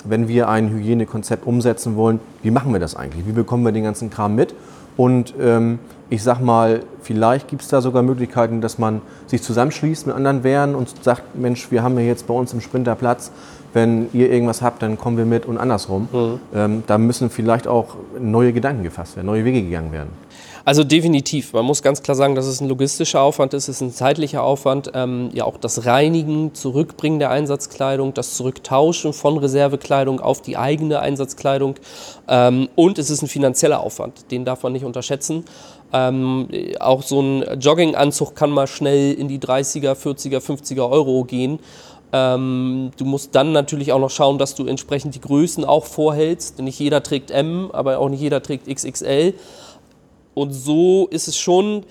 Wenn 0.07 0.29
wir 0.29 0.49
ein 0.49 0.71
Hygienekonzept 0.71 1.47
umsetzen 1.47 1.95
wollen, 1.97 2.21
wie 2.43 2.51
machen 2.51 2.73
wir 2.73 2.81
das 2.81 2.97
eigentlich? 2.97 3.27
Wie 3.27 3.33
bekommen 3.33 3.65
wir 3.67 3.73
den 3.73 3.85
ganzen 3.85 4.09
Kram 4.09 4.35
mit? 4.35 4.55
Und 4.97 5.35
ähm, 5.41 5.79
ich 6.11 6.23
sag 6.23 6.41
mal, 6.41 6.81
vielleicht 7.03 7.49
gibt 7.49 7.63
es 7.63 7.69
da 7.69 7.81
sogar 7.81 8.03
Möglichkeiten, 8.03 8.61
dass 8.61 8.79
man 8.79 9.01
sich 9.27 9.43
zusammenschließt 9.43 10.07
mit 10.07 10.15
anderen 10.15 10.45
Wehren 10.45 10.75
und 10.75 11.03
sagt, 11.03 11.37
Mensch, 11.37 11.71
wir 11.71 11.83
haben 11.83 11.99
ja 11.99 12.05
jetzt 12.05 12.27
bei 12.27 12.35
uns 12.35 12.53
im 12.53 12.61
Sprinter 12.61 12.95
Platz, 12.95 13.31
wenn 13.73 14.09
ihr 14.13 14.31
irgendwas 14.31 14.63
habt, 14.63 14.83
dann 14.83 14.97
kommen 14.97 15.17
wir 15.17 15.25
mit 15.25 15.47
und 15.47 15.59
andersrum. 15.59 16.09
Mhm. 16.13 16.41
Ähm, 16.55 16.83
da 16.87 16.97
müssen 16.99 17.31
vielleicht 17.31 17.67
auch 17.67 17.97
neue 18.21 18.53
Gedanken 18.53 18.85
gefasst 18.85 19.17
werden, 19.17 19.27
neue 19.27 19.45
Wege 19.45 19.63
gegangen 19.63 19.93
werden. 19.93 20.11
Also 20.67 20.83
definitiv. 20.83 21.53
Man 21.53 21.67
muss 21.67 21.83
ganz 21.83 22.03
klar 22.03 22.15
sagen, 22.15 22.35
dass 22.35 22.47
es 22.47 22.63
ein 22.63 22.69
logistischer 22.69 23.21
Aufwand 23.21 23.53
ist, 23.53 23.69
es 23.69 23.77
ist 23.77 23.81
ein 23.83 23.93
zeitlicher 23.93 24.43
Aufwand. 24.43 24.91
Ähm, 24.95 25.29
ja, 25.35 25.45
auch 25.45 25.59
das 25.59 25.85
Reinigen, 25.85 26.55
Zurückbringen 26.55 27.19
der 27.19 27.31
Einsatzkleidung, 27.31 28.15
das 28.15 28.35
Zurücktauschen 28.35 29.13
von 29.13 29.37
Reservekleidung 29.37 30.21
auf 30.21 30.41
die 30.41 30.57
eigene 30.57 31.01
Einsatzkleidung. 31.01 31.75
Ähm, 32.29 32.69
und 32.77 32.99
es 32.99 33.11
ist 33.11 33.21
ein 33.21 33.29
finanzieller 33.29 33.81
Aufwand, 33.81 34.31
den 34.31 34.47
darf 34.47 34.63
man 34.63 34.73
nicht 34.73 34.87
unterschätzen. 34.87 35.45
Ähm, 35.93 36.49
auch 36.81 37.03
so 37.03 37.21
ein 37.21 37.61
Jogginganzug 37.61 38.35
kann 38.35 38.51
mal 38.51 38.67
schnell 38.67 39.13
in 39.13 39.29
die 39.29 39.39
30er, 39.39 39.93
40er, 39.93 40.41
50er 40.41 40.91
Euro 40.91 41.25
gehen. 41.25 41.59
Ähm, 42.15 42.91
du 42.97 43.05
musst 43.05 43.35
dann 43.35 43.53
natürlich 43.53 43.93
auch 43.93 43.99
noch 43.99 44.11
schauen, 44.11 44.39
dass 44.39 44.55
du 44.55 44.67
entsprechend 44.67 45.15
die 45.15 45.21
Größen 45.21 45.65
auch 45.65 45.85
vorhältst. 45.85 46.59
Nicht 46.61 46.79
jeder 46.79 47.03
trägt 47.03 47.31
M, 47.31 47.71
aber 47.73 47.99
auch 47.99 48.09
nicht 48.09 48.21
jeder 48.21 48.43
trägt 48.43 48.67
XXL. 48.67 49.35
Und 50.35 50.53
so 50.53 51.07
ist 51.11 51.29
es 51.29 51.39
schon 51.39 51.85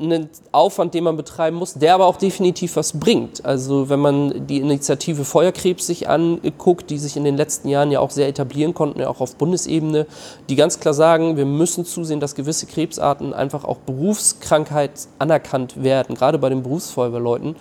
ein 0.00 0.28
Aufwand, 0.52 0.94
den 0.94 1.04
man 1.04 1.16
betreiben 1.16 1.56
muss, 1.56 1.74
der 1.74 1.94
aber 1.94 2.06
auch 2.06 2.16
definitiv 2.16 2.76
was 2.76 2.98
bringt. 2.98 3.44
Also 3.44 3.88
wenn 3.88 4.00
man 4.00 4.46
die 4.46 4.58
Initiative 4.58 5.24
Feuerkrebs 5.24 5.86
sich 5.86 6.08
anguckt, 6.08 6.90
die 6.90 6.98
sich 6.98 7.16
in 7.16 7.24
den 7.24 7.36
letzten 7.36 7.68
Jahren 7.68 7.90
ja 7.90 8.00
auch 8.00 8.10
sehr 8.10 8.28
etablieren 8.28 8.74
konnten, 8.74 9.00
ja 9.00 9.08
auch 9.08 9.20
auf 9.20 9.36
Bundesebene, 9.36 10.06
die 10.48 10.56
ganz 10.56 10.80
klar 10.80 10.94
sagen, 10.94 11.36
wir 11.36 11.46
müssen 11.46 11.84
zusehen, 11.84 12.20
dass 12.20 12.34
gewisse 12.34 12.66
Krebsarten 12.66 13.34
einfach 13.34 13.64
auch 13.64 13.78
Berufskrankheit 13.78 14.92
anerkannt 15.18 15.82
werden, 15.82 16.14
gerade 16.14 16.38
bei 16.38 16.48
den 16.48 16.62
Berufsfeuerwehrleuten. 16.62 17.56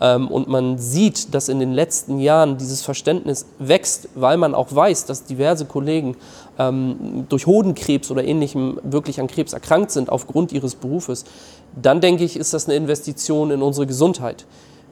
Ähm, 0.00 0.28
und 0.28 0.48
man 0.48 0.78
sieht, 0.78 1.34
dass 1.34 1.48
in 1.48 1.60
den 1.60 1.72
letzten 1.72 2.18
Jahren 2.18 2.56
dieses 2.58 2.82
Verständnis 2.82 3.46
wächst, 3.58 4.08
weil 4.14 4.36
man 4.36 4.54
auch 4.54 4.74
weiß, 4.74 5.06
dass 5.06 5.24
diverse 5.24 5.66
Kollegen 5.66 6.16
ähm, 6.58 7.26
durch 7.28 7.46
Hodenkrebs 7.46 8.10
oder 8.10 8.24
ähnlichem 8.24 8.78
wirklich 8.82 9.20
an 9.20 9.26
Krebs 9.26 9.52
erkrankt 9.52 9.90
sind 9.90 10.10
aufgrund 10.10 10.52
ihres 10.52 10.74
Berufes 10.74 11.24
dann 11.80 12.00
denke 12.00 12.24
ich, 12.24 12.36
ist 12.36 12.52
das 12.52 12.66
eine 12.66 12.76
Investition 12.76 13.50
in 13.50 13.62
unsere 13.62 13.86
Gesundheit, 13.86 14.44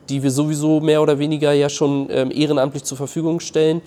die 0.08 0.22
wir 0.22 0.30
sowieso 0.30 0.80
mehr 0.80 1.02
oder 1.02 1.18
weniger 1.18 1.52
ja 1.52 1.68
schon 1.68 2.08
ähm, 2.10 2.30
ehrenamtlich 2.30 2.84
zur 2.84 2.96
Verfügung 2.96 3.40
stellen. 3.40 3.82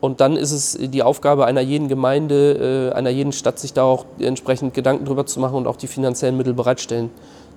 Und 0.00 0.20
dann 0.20 0.36
ist 0.36 0.52
es 0.52 0.76
die 0.78 1.02
Aufgabe 1.02 1.46
einer 1.46 1.62
jeden 1.62 1.88
Gemeinde, 1.88 2.90
äh, 2.92 2.94
einer 2.94 3.10
jeden 3.10 3.32
Stadt, 3.32 3.58
sich 3.58 3.72
da 3.72 3.84
auch 3.84 4.04
entsprechend 4.18 4.74
Gedanken 4.74 5.06
drüber 5.06 5.24
zu 5.24 5.40
machen 5.40 5.54
und 5.54 5.66
auch 5.66 5.76
die 5.76 5.86
finanziellen 5.86 6.36
Mittel 6.36 6.52
bereitstellen 6.52 7.10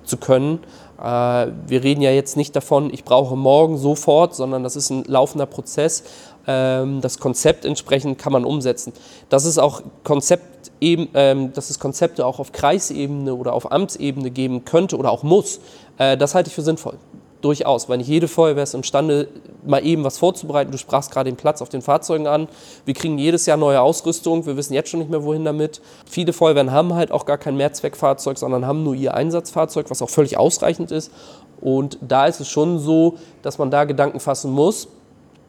zu 0.04 0.16
können. 0.16 0.60
Äh, 0.98 1.02
wir 1.02 1.82
reden 1.82 2.00
ja 2.00 2.10
jetzt 2.10 2.36
nicht 2.36 2.56
davon, 2.56 2.92
ich 2.92 3.04
brauche 3.04 3.36
morgen 3.36 3.76
sofort, 3.76 4.34
sondern 4.34 4.62
das 4.62 4.76
ist 4.76 4.88
ein 4.90 5.04
laufender 5.04 5.46
Prozess. 5.46 6.04
Ähm, 6.50 7.02
das 7.02 7.18
Konzept 7.18 7.66
entsprechend 7.66 8.18
kann 8.18 8.32
man 8.32 8.46
umsetzen. 8.46 8.94
Das 9.28 9.44
ist 9.44 9.58
auch 9.58 9.82
Konzept 10.02 10.70
eben, 10.80 11.08
ähm, 11.12 11.52
dass 11.52 11.68
es 11.68 11.78
Konzepte 11.78 12.24
auch 12.24 12.38
auf 12.38 12.52
Kreisebene 12.52 13.34
oder 13.34 13.52
auf 13.52 13.70
Amtsebene 13.70 14.30
geben 14.30 14.64
könnte 14.64 14.96
oder 14.96 15.12
auch 15.12 15.22
muss, 15.22 15.60
äh, 15.98 16.16
das 16.16 16.34
halte 16.34 16.48
ich 16.48 16.54
für 16.54 16.62
sinnvoll. 16.62 16.94
Durchaus, 17.42 17.88
weil 17.88 17.98
nicht 17.98 18.08
jede 18.08 18.26
Feuerwehr 18.26 18.62
ist 18.64 18.74
imstande, 18.74 19.28
mal 19.64 19.84
eben 19.84 20.02
was 20.02 20.18
vorzubereiten. 20.18 20.72
Du 20.72 20.78
sprachst 20.78 21.12
gerade 21.12 21.30
den 21.30 21.36
Platz 21.36 21.60
auf 21.62 21.68
den 21.68 21.82
Fahrzeugen 21.82 22.26
an. 22.26 22.48
Wir 22.84 22.94
kriegen 22.94 23.18
jedes 23.18 23.46
Jahr 23.46 23.58
neue 23.58 23.80
Ausrüstung. 23.80 24.44
Wir 24.46 24.56
wissen 24.56 24.72
jetzt 24.72 24.88
schon 24.88 24.98
nicht 25.00 25.10
mehr, 25.10 25.22
wohin 25.22 25.44
damit. 25.44 25.80
Viele 26.10 26.32
Feuerwehren 26.32 26.72
haben 26.72 26.94
halt 26.94 27.12
auch 27.12 27.26
gar 27.26 27.38
kein 27.38 27.56
Mehrzweckfahrzeug, 27.56 28.38
sondern 28.38 28.66
haben 28.66 28.82
nur 28.82 28.94
ihr 28.94 29.14
Einsatzfahrzeug, 29.14 29.88
was 29.90 30.02
auch 30.02 30.10
völlig 30.10 30.36
ausreichend 30.36 30.90
ist. 30.90 31.12
Und 31.60 31.98
da 32.00 32.26
ist 32.26 32.40
es 32.40 32.48
schon 32.48 32.78
so, 32.80 33.18
dass 33.42 33.58
man 33.58 33.70
da 33.70 33.84
Gedanken 33.84 34.18
fassen 34.18 34.50
muss. 34.50 34.88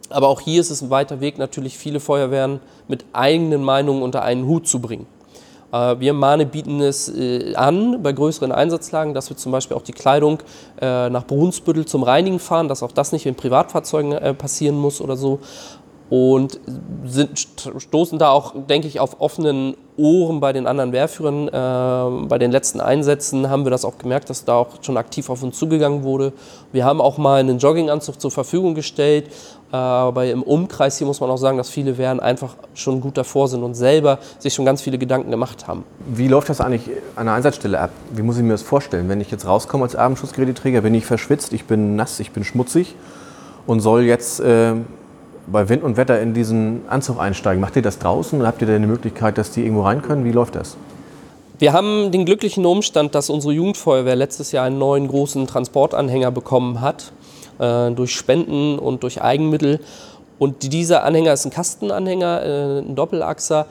Aber 0.09 0.27
auch 0.27 0.41
hier 0.41 0.61
ist 0.61 0.69
es 0.69 0.81
ein 0.81 0.89
weiter 0.89 1.21
Weg, 1.21 1.37
natürlich 1.37 1.77
viele 1.77 1.99
Feuerwehren 1.99 2.59
mit 2.87 3.05
eigenen 3.13 3.63
Meinungen 3.63 4.01
unter 4.01 4.23
einen 4.23 4.45
Hut 4.45 4.67
zu 4.67 4.79
bringen. 4.79 5.05
Äh, 5.71 5.99
wir 5.99 6.13
Mane 6.13 6.45
bieten 6.45 6.81
es 6.81 7.09
äh, 7.09 7.55
an 7.55 8.01
bei 8.01 8.11
größeren 8.11 8.51
Einsatzlagen, 8.51 9.13
dass 9.13 9.29
wir 9.29 9.37
zum 9.37 9.51
Beispiel 9.51 9.77
auch 9.77 9.83
die 9.83 9.91
Kleidung 9.91 10.39
äh, 10.81 11.09
nach 11.09 11.25
Brunsbüttel 11.25 11.85
zum 11.85 12.03
Reinigen 12.03 12.39
fahren, 12.39 12.67
dass 12.67 12.83
auch 12.83 12.91
das 12.91 13.11
nicht 13.11 13.25
in 13.25 13.35
Privatfahrzeugen 13.35 14.37
passieren 14.37 14.77
muss 14.77 15.01
oder 15.01 15.15
so. 15.15 15.39
Und 16.09 16.59
sind, 17.05 17.47
stoßen 17.77 18.17
da 18.17 18.31
auch, 18.31 18.53
denke 18.67 18.87
ich, 18.87 18.99
auf 18.99 19.21
offenen 19.21 19.75
Ohren 19.95 20.39
bei 20.39 20.53
den 20.53 20.65
anderen 20.65 20.91
Wehrführern. 20.91 21.47
Äh, 21.47 22.27
bei 22.27 22.37
den 22.39 22.51
letzten 22.51 22.81
Einsätzen 22.81 23.49
haben 23.49 23.63
wir 23.63 23.69
das 23.69 23.85
auch 23.85 23.97
gemerkt, 23.97 24.29
dass 24.29 24.43
da 24.43 24.55
auch 24.55 24.67
schon 24.81 24.97
aktiv 24.97 25.29
auf 25.29 25.43
uns 25.43 25.59
zugegangen 25.59 26.03
wurde. 26.03 26.33
Wir 26.71 26.85
haben 26.85 26.99
auch 26.99 27.17
mal 27.17 27.39
einen 27.39 27.59
Jogginganzug 27.59 28.19
zur 28.19 28.31
Verfügung 28.31 28.73
gestellt 28.73 29.29
aber 29.71 30.25
im 30.25 30.41
Umkreis 30.41 30.97
hier 30.97 31.05
muss 31.05 31.19
man 31.19 31.29
auch 31.29 31.37
sagen, 31.37 31.57
dass 31.57 31.69
viele 31.69 31.97
Wehren 31.97 32.19
einfach 32.19 32.55
schon 32.73 33.01
gut 33.01 33.17
davor 33.17 33.47
sind 33.47 33.61
und 33.63 33.75
selber 33.75 34.17
sich 34.39 34.53
schon 34.53 34.65
ganz 34.65 34.81
viele 34.81 34.97
Gedanken 34.97 35.29
gemacht 35.29 35.67
haben. 35.67 35.83
Wie 36.07 36.27
läuft 36.27 36.49
das 36.49 36.59
eigentlich 36.59 36.89
an 37.15 37.27
der 37.27 37.35
Einsatzstelle 37.35 37.79
ab? 37.79 37.91
Wie 38.11 38.23
muss 38.23 38.37
ich 38.37 38.43
mir 38.43 38.53
das 38.53 38.63
vorstellen? 38.63 39.09
Wenn 39.09 39.21
ich 39.21 39.29
jetzt 39.29 39.45
rauskomme 39.45 39.83
als 39.83 39.95
Abendschutzgeräteträger, 39.95 40.81
bin 40.81 40.95
ich 40.95 41.05
verschwitzt, 41.05 41.53
ich 41.53 41.65
bin 41.65 41.95
nass, 41.95 42.19
ich 42.19 42.31
bin 42.31 42.43
schmutzig 42.43 42.95
und 43.67 43.81
soll 43.81 44.03
jetzt 44.03 44.39
äh, 44.39 44.73
bei 45.51 45.69
Wind 45.69 45.83
und 45.83 45.97
Wetter 45.97 46.19
in 46.21 46.33
diesen 46.33 46.81
Anzug 46.87 47.19
einsteigen. 47.19 47.61
Macht 47.61 47.75
ihr 47.75 47.81
das 47.81 47.99
draußen 47.99 48.39
oder 48.39 48.47
habt 48.47 48.61
ihr 48.61 48.67
da 48.67 48.75
eine 48.75 48.87
Möglichkeit, 48.87 49.37
dass 49.37 49.51
die 49.51 49.63
irgendwo 49.63 49.83
rein 49.83 50.01
können? 50.01 50.25
Wie 50.25 50.31
läuft 50.31 50.55
das? 50.55 50.77
Wir 51.57 51.73
haben 51.73 52.11
den 52.11 52.25
glücklichen 52.25 52.65
Umstand, 52.65 53.15
dass 53.15 53.29
unsere 53.29 53.53
Jugendfeuerwehr 53.53 54.15
letztes 54.15 54.51
Jahr 54.53 54.65
einen 54.65 54.79
neuen 54.79 55.07
großen 55.07 55.45
Transportanhänger 55.45 56.31
bekommen 56.31 56.79
hat 56.79 57.11
äh, 57.59 57.91
durch 57.91 58.15
Spenden 58.15 58.79
und 58.79 59.03
durch 59.03 59.21
Eigenmittel. 59.21 59.79
Und 60.37 60.71
dieser 60.71 61.03
Anhänger 61.03 61.33
ist 61.33 61.45
ein 61.45 61.51
Kastenanhänger, 61.51 62.43
äh, 62.43 62.79
ein 62.79 62.95
Doppelachser, 62.95 63.65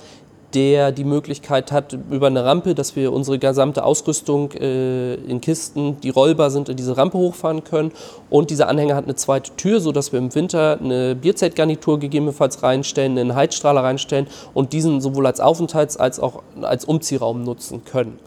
der 0.54 0.92
die 0.92 1.04
Möglichkeit 1.04 1.72
hat, 1.72 1.98
über 2.10 2.26
eine 2.26 2.44
Rampe, 2.44 2.74
dass 2.74 2.96
wir 2.96 3.12
unsere 3.12 3.38
gesamte 3.38 3.84
Ausrüstung 3.84 4.52
äh, 4.52 5.14
in 5.14 5.40
Kisten, 5.40 6.00
die 6.00 6.08
rollbar 6.08 6.50
sind, 6.50 6.70
in 6.70 6.76
diese 6.76 6.96
Rampe 6.96 7.18
hochfahren 7.18 7.64
können. 7.64 7.92
Und 8.30 8.50
dieser 8.50 8.68
Anhänger 8.68 8.96
hat 8.96 9.04
eine 9.04 9.14
zweite 9.14 9.54
Tür, 9.56 9.80
sodass 9.80 10.12
wir 10.12 10.18
im 10.18 10.34
Winter 10.34 10.78
eine 10.82 11.14
Bierzeltgarnitur 11.14 11.98
gegebenenfalls 11.98 12.62
reinstellen, 12.62 13.18
einen 13.18 13.34
Heizstrahler 13.34 13.82
reinstellen 13.82 14.26
und 14.54 14.72
diesen 14.72 15.00
sowohl 15.00 15.26
als 15.26 15.40
Aufenthalts- 15.40 15.98
als 15.98 16.18
auch 16.18 16.42
als 16.62 16.86
Umziehraum 16.86 17.44
nutzen 17.44 17.84
können. 17.84 18.18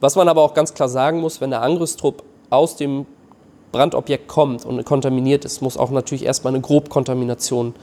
Was 0.00 0.16
man 0.16 0.28
aber 0.28 0.42
auch 0.42 0.54
ganz 0.54 0.74
klar 0.74 0.88
sagen 0.88 1.20
muss, 1.20 1.40
wenn 1.40 1.50
der 1.50 1.62
Angriffstrupp 1.62 2.22
aus 2.50 2.76
dem 2.76 3.06
Brandobjekt 3.72 4.28
kommt 4.28 4.64
und 4.64 4.84
kontaminiert 4.84 5.44
ist, 5.44 5.60
muss 5.60 5.76
auch 5.76 5.90
natürlich 5.90 6.24
erstmal 6.24 6.54
eine 6.54 6.62
Grobkontamination, 6.62 7.74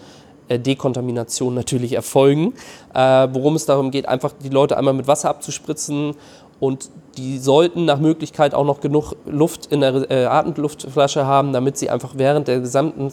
Dekontamination 0.49 1.53
natürlich 1.53 1.93
erfolgen. 1.93 2.53
Äh, 2.93 3.27
worum 3.31 3.55
es 3.55 3.65
darum 3.65 3.91
geht, 3.91 4.08
einfach 4.08 4.34
die 4.43 4.49
Leute 4.49 4.77
einmal 4.77 4.93
mit 4.93 5.08
Wasser 5.08 5.29
abzuspritzen 5.29 6.15
und 6.60 6.89
die 7.17 7.38
sollten 7.38 7.86
nach 7.86 7.99
Möglichkeit 7.99 8.53
auch 8.53 8.65
noch 8.65 8.81
genug 8.81 9.13
Luft 9.25 9.67
in 9.67 9.81
der 9.81 10.10
äh, 10.12 10.25
Atemluftflasche 10.25 11.25
haben, 11.25 11.53
damit 11.53 11.77
sie 11.77 11.89
einfach 11.89 12.13
während 12.15 12.47
der 12.47 12.60
gesamten, 12.60 13.12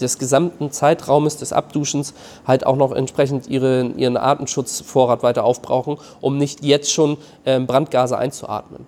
des 0.00 0.18
gesamten 0.18 0.70
Zeitraumes 0.70 1.36
des 1.36 1.52
Abduschens 1.52 2.14
halt 2.46 2.66
auch 2.66 2.76
noch 2.76 2.92
entsprechend 2.92 3.48
ihre, 3.48 3.92
ihren 3.96 4.16
Atemschutzvorrat 4.16 5.22
weiter 5.22 5.44
aufbrauchen, 5.44 5.98
um 6.20 6.38
nicht 6.38 6.64
jetzt 6.64 6.92
schon 6.92 7.18
äh, 7.44 7.60
Brandgase 7.60 8.16
einzuatmen. 8.16 8.86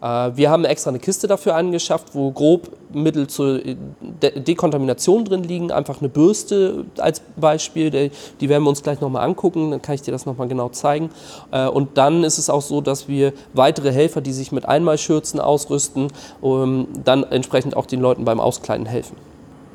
Äh, 0.00 0.30
wir 0.34 0.50
haben 0.50 0.64
extra 0.64 0.90
eine 0.90 0.98
Kiste 0.98 1.26
dafür 1.26 1.54
angeschafft, 1.54 2.14
wo 2.14 2.30
grob 2.30 2.70
Mittel 2.92 3.26
zur 3.26 3.60
De 3.60 4.40
Dekontamination 4.40 5.24
drin 5.24 5.42
liegen. 5.42 5.72
Einfach 5.72 6.00
eine 6.00 6.08
Bürste 6.08 6.84
als 6.98 7.20
Beispiel, 7.36 8.10
die 8.40 8.48
werden 8.48 8.62
wir 8.62 8.70
uns 8.70 8.82
gleich 8.82 9.00
nochmal 9.00 9.24
angucken, 9.24 9.70
dann 9.70 9.82
kann 9.82 9.94
ich 9.94 10.02
dir 10.02 10.12
das 10.12 10.26
nochmal 10.26 10.48
genau 10.48 10.68
zeigen. 10.68 11.10
Äh, 11.50 11.66
und 11.66 11.98
dann 11.98 12.24
ist 12.24 12.38
es 12.38 12.50
auch 12.50 12.62
so, 12.62 12.80
dass 12.80 13.08
wir 13.08 13.32
weitere 13.52 13.92
Helfer, 13.92 14.20
die 14.20 14.32
sich 14.32 14.52
mit 14.52 14.66
Einmalschürzen 14.66 15.40
ausrüsten, 15.40 16.08
dann 16.42 17.24
entsprechend 17.24 17.76
auch 17.76 17.86
den 17.86 18.00
Leuten 18.00 18.24
beim 18.24 18.40
Auskleiden 18.40 18.86
helfen. 18.86 19.16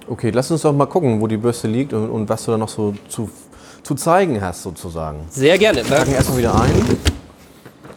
Okay, 0.07 0.31
lass 0.33 0.51
uns 0.51 0.61
doch 0.61 0.73
mal 0.73 0.85
gucken, 0.87 1.21
wo 1.21 1.27
die 1.27 1.37
Bürste 1.37 1.67
liegt 1.67 1.93
und, 1.93 2.09
und 2.09 2.29
was 2.29 2.45
du 2.45 2.51
da 2.51 2.57
noch 2.57 2.69
so 2.69 2.93
zu, 3.07 3.29
zu 3.83 3.95
zeigen 3.95 4.41
hast, 4.41 4.63
sozusagen. 4.63 5.25
Sehr 5.29 5.57
gerne. 5.57 5.87
Wir 5.87 5.95
packen 5.95 6.13
erstmal 6.13 6.37
wieder 6.39 6.55
ein. 6.55 6.71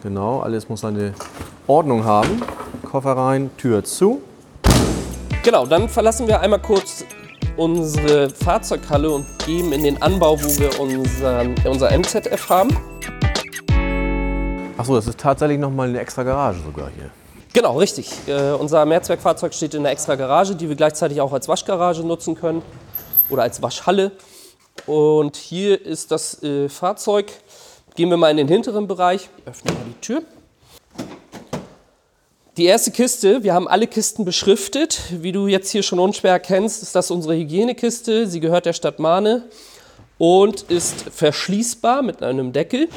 Genau, 0.03 0.41
alles 0.41 0.69
muss 0.69 0.81
seine 0.83 1.15
Ordnung 1.67 2.05
haben. 2.05 2.43
Koffer 2.91 3.17
rein, 3.17 3.51
Tür 3.57 3.85
zu. 3.85 4.21
Genau, 5.43 5.67
dann 5.67 5.89
verlassen 5.89 6.27
wir 6.29 6.41
einmal 6.41 6.61
kurz 6.61 7.05
unsere 7.57 8.29
Fahrzeughalle 8.31 9.11
und 9.11 9.27
gehen 9.45 9.73
in 9.73 9.83
den 9.83 10.03
Anbau, 10.03 10.39
wo 10.39 10.59
wir 10.59 10.79
unseren, 10.81 11.55
unser 11.65 11.91
MZF 11.91 12.49
haben. 12.49 12.77
Achso, 14.77 14.97
das 14.97 15.07
ist 15.07 15.19
tatsächlich 15.19 15.59
nochmal 15.59 15.89
eine 15.89 16.01
extra 16.01 16.23
Garage 16.23 16.61
sogar 16.61 16.91
hier. 16.97 17.11
Genau, 17.53 17.79
richtig. 17.79 18.11
Äh, 18.27 18.53
unser 18.53 18.85
Mehrzweckfahrzeug 18.85 19.55
steht 19.55 19.75
in 19.75 19.81
einer 19.81 19.91
extra 19.91 20.17
Garage, 20.17 20.57
die 20.57 20.69
wir 20.69 20.77
gleichzeitig 20.77 21.21
auch 21.21 21.33
als 21.33 21.49
Waschgarage 21.49 22.03
nutzen 22.03 22.35
können 22.35 22.63
oder 23.31 23.43
als 23.43 23.63
Waschhalle. 23.63 24.13
Und 24.87 25.37
hier 25.37 25.81
ist 25.81 26.11
das 26.11 26.43
äh, 26.43 26.69
Fahrzeug. 26.69 27.33
Gehen 27.95 28.11
wir 28.11 28.17
mal 28.17 28.31
in 28.31 28.37
den 28.37 28.49
hinteren 28.49 28.89
Bereich. 28.89 29.31
Öffnen 29.47 29.73
mal 29.75 29.85
die 29.87 30.01
Tür. 30.01 30.23
Die 32.57 32.67
erste 32.67 32.93
Kiste, 32.93 33.43
wir 33.43 33.53
haben 33.53 33.67
alle 33.67 33.89
Kisten 33.89 34.25
beschriftet. 34.25 35.01
Wie 35.11 35.33
du 35.33 35.49
jetzt 35.49 35.71
hier 35.71 35.83
schon 35.83 35.99
unschwer 35.99 36.31
erkennst, 36.31 36.85
ist 36.85 36.95
das 36.95 37.11
unsere 37.11 37.35
Hygienekiste. 37.35 38.29
Sie 38.29 38.39
gehört 38.39 38.65
der 38.65 38.75
Stadt 38.75 39.01
Mahne 39.01 39.43
und 40.19 40.63
ist 40.71 41.11
verschließbar 41.11 42.03
mit 42.03 42.23
einem 42.23 42.53
Deckel. 42.53 42.89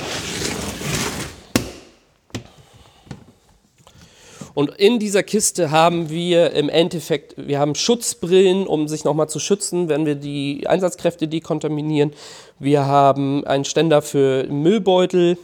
Und 4.53 4.75
in 4.77 4.99
dieser 4.99 5.23
Kiste 5.23 5.71
haben 5.71 6.11
wir 6.11 6.51
im 6.51 6.69
Endeffekt, 6.69 7.33
wir 7.37 7.57
haben 7.57 7.73
Schutzbrillen, 7.73 8.67
um 8.67 8.87
sich 8.87 9.05
nochmal 9.05 9.27
zu 9.27 9.39
schützen, 9.39 9.89
wenn 9.89 10.05
wir 10.05 10.13
die 10.13 10.67
Einsatzkräfte 10.67 11.27
dekontaminieren. 11.27 12.13
Wir 12.59 12.85
haben 12.85 13.43
einen 13.47 13.65
Ständer 13.65 14.03
für 14.03 14.45
Müllbeutel, 14.51 15.39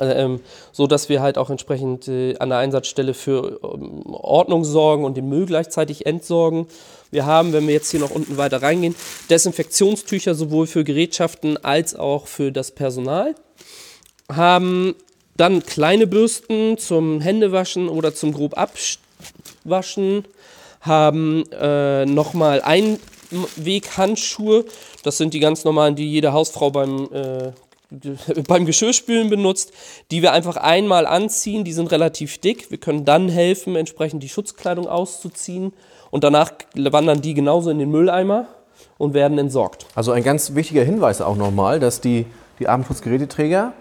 ähm, 0.00 0.40
so 0.72 0.86
dass 0.86 1.08
wir 1.08 1.22
halt 1.22 1.38
auch 1.38 1.50
entsprechend 1.50 2.08
äh, 2.08 2.36
an 2.38 2.48
der 2.48 2.58
Einsatzstelle 2.58 3.14
für 3.14 3.60
ähm, 3.62 4.02
Ordnung 4.06 4.64
sorgen 4.64 5.04
und 5.04 5.16
den 5.16 5.28
Müll 5.28 5.46
gleichzeitig 5.46 6.06
entsorgen. 6.06 6.66
Wir 7.10 7.26
haben, 7.26 7.52
wenn 7.52 7.66
wir 7.66 7.74
jetzt 7.74 7.90
hier 7.90 8.00
noch 8.00 8.10
unten 8.10 8.36
weiter 8.36 8.60
reingehen, 8.60 8.96
Desinfektionstücher 9.30 10.34
sowohl 10.34 10.66
für 10.66 10.82
Gerätschaften 10.82 11.62
als 11.62 11.94
auch 11.94 12.26
für 12.26 12.50
das 12.50 12.72
Personal. 12.72 13.36
Haben 14.28 14.96
dann 15.36 15.64
kleine 15.64 16.06
Bürsten 16.06 16.78
zum 16.78 17.20
Händewaschen 17.20 17.88
oder 17.88 18.14
zum 18.14 18.32
grob 18.32 18.54
abwaschen. 18.56 20.24
Haben 20.80 21.44
äh, 21.52 22.06
nochmal 22.06 22.62
Einweghandschuhe. 22.62 24.64
Das 25.02 25.18
sind 25.18 25.34
die 25.34 25.40
ganz 25.40 25.64
normalen, 25.64 25.96
die 25.96 26.08
jede 26.10 26.32
Hausfrau 26.32 26.70
beim, 26.70 27.08
äh, 27.12 27.50
beim 28.48 28.66
Geschirrspülen 28.66 29.30
benutzt, 29.30 29.72
die 30.10 30.22
wir 30.22 30.32
einfach 30.32 30.56
einmal 30.56 31.06
anziehen. 31.06 31.64
Die 31.64 31.72
sind 31.72 31.90
relativ 31.90 32.38
dick. 32.38 32.70
Wir 32.70 32.78
können 32.78 33.04
dann 33.04 33.28
helfen, 33.28 33.76
entsprechend 33.76 34.22
die 34.22 34.28
Schutzkleidung 34.28 34.86
auszuziehen. 34.86 35.72
Und 36.10 36.24
danach 36.24 36.52
wandern 36.74 37.20
die 37.20 37.34
genauso 37.34 37.70
in 37.70 37.78
den 37.78 37.90
Mülleimer 37.90 38.46
und 38.98 39.14
werden 39.14 39.38
entsorgt. 39.38 39.86
Also 39.94 40.12
ein 40.12 40.22
ganz 40.22 40.54
wichtiger 40.54 40.84
Hinweis 40.84 41.20
auch 41.20 41.36
nochmal, 41.36 41.80
dass 41.80 42.00
die, 42.00 42.26
die 42.58 42.68
Abendschutzgeräteträger 42.68 43.72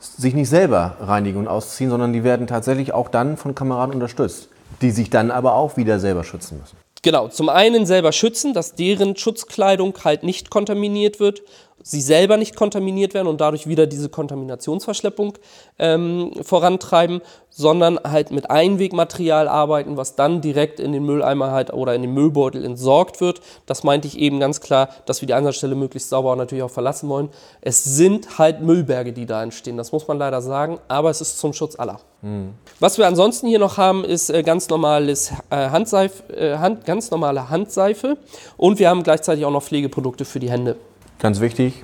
sich 0.00 0.34
nicht 0.34 0.48
selber 0.48 0.96
reinigen 1.00 1.38
und 1.38 1.48
ausziehen, 1.48 1.90
sondern 1.90 2.12
die 2.12 2.24
werden 2.24 2.46
tatsächlich 2.46 2.92
auch 2.92 3.08
dann 3.08 3.36
von 3.36 3.54
Kameraden 3.54 3.94
unterstützt, 3.94 4.48
die 4.80 4.90
sich 4.90 5.10
dann 5.10 5.30
aber 5.30 5.54
auch 5.54 5.76
wieder 5.76 5.98
selber 5.98 6.24
schützen 6.24 6.58
müssen. 6.60 6.76
Genau, 7.02 7.28
zum 7.28 7.48
einen 7.48 7.86
selber 7.86 8.12
schützen, 8.12 8.54
dass 8.54 8.74
deren 8.74 9.16
Schutzkleidung 9.16 9.94
halt 10.04 10.24
nicht 10.24 10.50
kontaminiert 10.50 11.20
wird 11.20 11.42
sie 11.82 12.00
selber 12.00 12.36
nicht 12.36 12.56
kontaminiert 12.56 13.14
werden 13.14 13.28
und 13.28 13.40
dadurch 13.40 13.66
wieder 13.66 13.86
diese 13.86 14.08
Kontaminationsverschleppung 14.08 15.34
ähm, 15.78 16.32
vorantreiben, 16.42 17.20
sondern 17.50 17.98
halt 17.98 18.30
mit 18.30 18.50
Einwegmaterial 18.50 19.48
arbeiten, 19.48 19.96
was 19.96 20.14
dann 20.14 20.40
direkt 20.40 20.80
in 20.80 20.92
den 20.92 21.04
Mülleimer 21.04 21.50
halt 21.50 21.72
oder 21.72 21.94
in 21.94 22.02
den 22.02 22.12
Müllbeutel 22.12 22.64
entsorgt 22.64 23.20
wird. 23.20 23.40
Das 23.66 23.84
meinte 23.84 24.06
ich 24.06 24.18
eben 24.18 24.38
ganz 24.38 24.60
klar, 24.60 24.90
dass 25.06 25.20
wir 25.20 25.26
die 25.26 25.34
Einsatzstelle 25.34 25.74
möglichst 25.74 26.08
sauber 26.08 26.32
und 26.32 26.38
natürlich 26.38 26.62
auch 26.62 26.70
verlassen 26.70 27.08
wollen. 27.08 27.30
Es 27.60 27.82
sind 27.82 28.38
halt 28.38 28.60
Müllberge, 28.60 29.12
die 29.12 29.26
da 29.26 29.42
entstehen, 29.42 29.76
das 29.76 29.92
muss 29.92 30.06
man 30.06 30.18
leider 30.18 30.42
sagen, 30.42 30.78
aber 30.88 31.10
es 31.10 31.20
ist 31.20 31.38
zum 31.38 31.52
Schutz 31.52 31.78
aller. 31.78 32.00
Mhm. 32.22 32.54
Was 32.80 32.98
wir 32.98 33.06
ansonsten 33.06 33.48
hier 33.48 33.58
noch 33.58 33.76
haben, 33.76 34.04
ist 34.04 34.30
äh, 34.30 34.42
ganz, 34.42 34.68
normales, 34.68 35.32
äh, 35.50 35.66
äh, 35.66 36.58
Hand, 36.58 36.84
ganz 36.84 37.10
normale 37.10 37.48
Handseife 37.48 38.18
und 38.56 38.78
wir 38.78 38.88
haben 38.88 39.02
gleichzeitig 39.02 39.44
auch 39.44 39.50
noch 39.50 39.62
Pflegeprodukte 39.62 40.24
für 40.24 40.40
die 40.40 40.50
Hände. 40.50 40.76
Ganz 41.18 41.40
wichtig, 41.40 41.82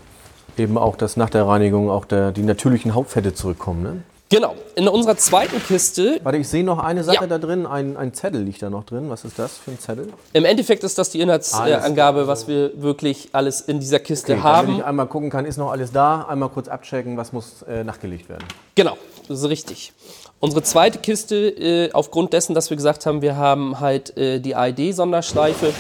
eben 0.57 0.79
auch, 0.79 0.97
dass 0.97 1.17
nach 1.17 1.31
der 1.31 1.47
Reinigung 1.47 1.91
auch 1.91 2.05
der, 2.05 2.33
die 2.33 2.43
natürlichen 2.43 2.95
Hauptfette 2.95 3.35
zurückkommen. 3.35 3.83
Ne? 3.83 4.03
Genau. 4.31 4.55
In 4.75 4.89
unserer 4.89 5.17
zweiten 5.17 5.63
Kiste. 5.63 6.19
Warte, 6.23 6.39
ich 6.39 6.49
sehe 6.49 6.65
noch 6.65 6.79
eine 6.79 7.05
Sache 7.05 7.21
ja. 7.21 7.27
da 7.27 7.39
drin. 7.39 7.67
Ein, 7.67 7.97
ein 7.97 8.15
Zettel 8.15 8.43
liegt 8.43 8.63
da 8.63 8.71
noch 8.71 8.85
drin. 8.85 9.09
Was 9.09 9.25
ist 9.25 9.39
das 9.39 9.59
für 9.59 9.71
ein 9.71 9.79
Zettel? 9.79 10.13
Im 10.33 10.45
Endeffekt 10.45 10.83
ist 10.83 10.99
das 10.99 11.11
die 11.11 11.21
Inhaltsangabe, 11.21 12.23
ah, 12.23 12.27
was 12.27 12.49
wir 12.49 12.73
wirklich 12.83 13.29
alles 13.33 13.61
in 13.61 13.81
dieser 13.81 14.01
Kiste 14.01 14.33
okay, 14.33 14.43
haben. 14.43 14.67
Damit 14.67 14.81
ich 14.81 14.87
einmal 14.87 15.07
gucken 15.07 15.31
kann, 15.31 15.45
ist 15.45 15.57
noch 15.57 15.71
alles 15.71 15.93
da. 15.93 16.23
Einmal 16.23 16.49
kurz 16.49 16.69
abchecken, 16.69 17.17
was 17.17 17.33
muss 17.33 17.63
äh, 17.63 17.85
nachgelegt 17.85 18.29
werden. 18.29 18.45
Genau, 18.75 18.97
das 19.29 19.39
ist 19.41 19.49
richtig. 19.49 19.93
Unsere 20.41 20.63
zweite 20.63 20.99
Kiste, 20.99 21.37
äh, 21.37 21.93
aufgrund 21.93 22.33
dessen, 22.33 22.55
dass 22.55 22.71
wir 22.71 22.77
gesagt 22.77 23.07
haben, 23.07 23.23
wir 23.23 23.37
haben 23.37 23.79
halt 23.79 24.17
äh, 24.17 24.41
die 24.41 24.53
ID-Sonderschleife 24.53 25.73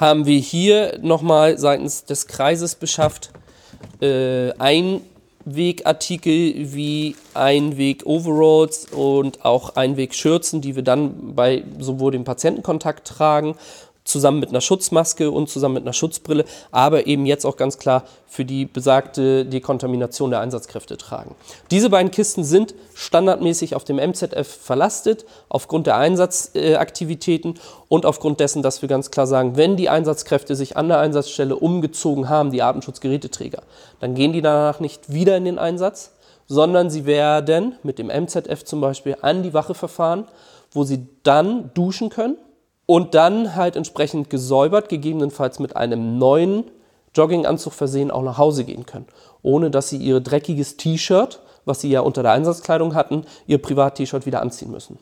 haben 0.00 0.24
wir 0.24 0.38
hier 0.38 0.98
nochmal 1.02 1.58
seitens 1.58 2.06
des 2.06 2.26
Kreises 2.26 2.74
beschafft 2.74 3.30
äh, 4.00 4.50
Einwegartikel 4.58 6.72
wie 6.74 7.16
Einweg-Overalls 7.34 8.86
und 8.92 9.44
auch 9.44 9.76
Einweg-Schürzen, 9.76 10.62
die 10.62 10.74
wir 10.74 10.82
dann 10.82 11.36
bei 11.36 11.64
sowohl 11.78 12.12
dem 12.12 12.24
Patientenkontakt 12.24 13.06
tragen 13.06 13.56
zusammen 14.04 14.40
mit 14.40 14.48
einer 14.50 14.60
Schutzmaske 14.60 15.30
und 15.30 15.48
zusammen 15.48 15.74
mit 15.74 15.84
einer 15.84 15.92
Schutzbrille, 15.92 16.44
aber 16.70 17.06
eben 17.06 17.26
jetzt 17.26 17.44
auch 17.44 17.56
ganz 17.56 17.78
klar 17.78 18.04
für 18.26 18.44
die 18.44 18.64
besagte 18.64 19.44
Dekontamination 19.44 20.30
der 20.30 20.40
Einsatzkräfte 20.40 20.96
tragen. 20.96 21.34
Diese 21.70 21.90
beiden 21.90 22.10
Kisten 22.10 22.44
sind 22.44 22.74
standardmäßig 22.94 23.74
auf 23.74 23.84
dem 23.84 23.98
MZF 23.98 24.46
verlastet, 24.46 25.26
aufgrund 25.48 25.86
der 25.86 25.96
Einsatzaktivitäten 25.96 27.54
und 27.88 28.06
aufgrund 28.06 28.40
dessen, 28.40 28.62
dass 28.62 28.82
wir 28.82 28.88
ganz 28.88 29.10
klar 29.10 29.26
sagen, 29.26 29.56
wenn 29.56 29.76
die 29.76 29.88
Einsatzkräfte 29.88 30.56
sich 30.56 30.76
an 30.76 30.88
der 30.88 30.98
Einsatzstelle 30.98 31.56
umgezogen 31.56 32.28
haben, 32.28 32.50
die 32.50 32.62
Atemschutzgeräteträger, 32.62 33.62
dann 34.00 34.14
gehen 34.14 34.32
die 34.32 34.42
danach 34.42 34.80
nicht 34.80 35.12
wieder 35.12 35.36
in 35.36 35.44
den 35.44 35.58
Einsatz, 35.58 36.12
sondern 36.46 36.90
sie 36.90 37.06
werden 37.06 37.76
mit 37.82 37.98
dem 37.98 38.08
MZF 38.08 38.64
zum 38.64 38.80
Beispiel 38.80 39.16
an 39.20 39.42
die 39.42 39.54
Wache 39.54 39.74
verfahren, 39.74 40.26
wo 40.72 40.84
sie 40.84 41.06
dann 41.22 41.70
duschen 41.74 42.08
können 42.10 42.36
und 42.90 43.14
dann 43.14 43.54
halt 43.54 43.76
entsprechend 43.76 44.30
gesäubert, 44.30 44.88
gegebenenfalls 44.88 45.60
mit 45.60 45.76
einem 45.76 46.18
neuen 46.18 46.64
Jogginganzug 47.14 47.72
versehen, 47.72 48.10
auch 48.10 48.24
nach 48.24 48.36
Hause 48.36 48.64
gehen 48.64 48.84
können, 48.84 49.06
ohne 49.42 49.70
dass 49.70 49.90
sie 49.90 49.96
ihr 49.98 50.18
dreckiges 50.18 50.76
T-Shirt, 50.76 51.38
was 51.64 51.80
sie 51.82 51.88
ja 51.88 52.00
unter 52.00 52.24
der 52.24 52.32
Einsatzkleidung 52.32 52.96
hatten, 52.96 53.26
ihr 53.46 53.58
Privat-T-Shirt 53.58 54.26
wieder 54.26 54.42
anziehen 54.42 54.72
müssen. 54.72 54.98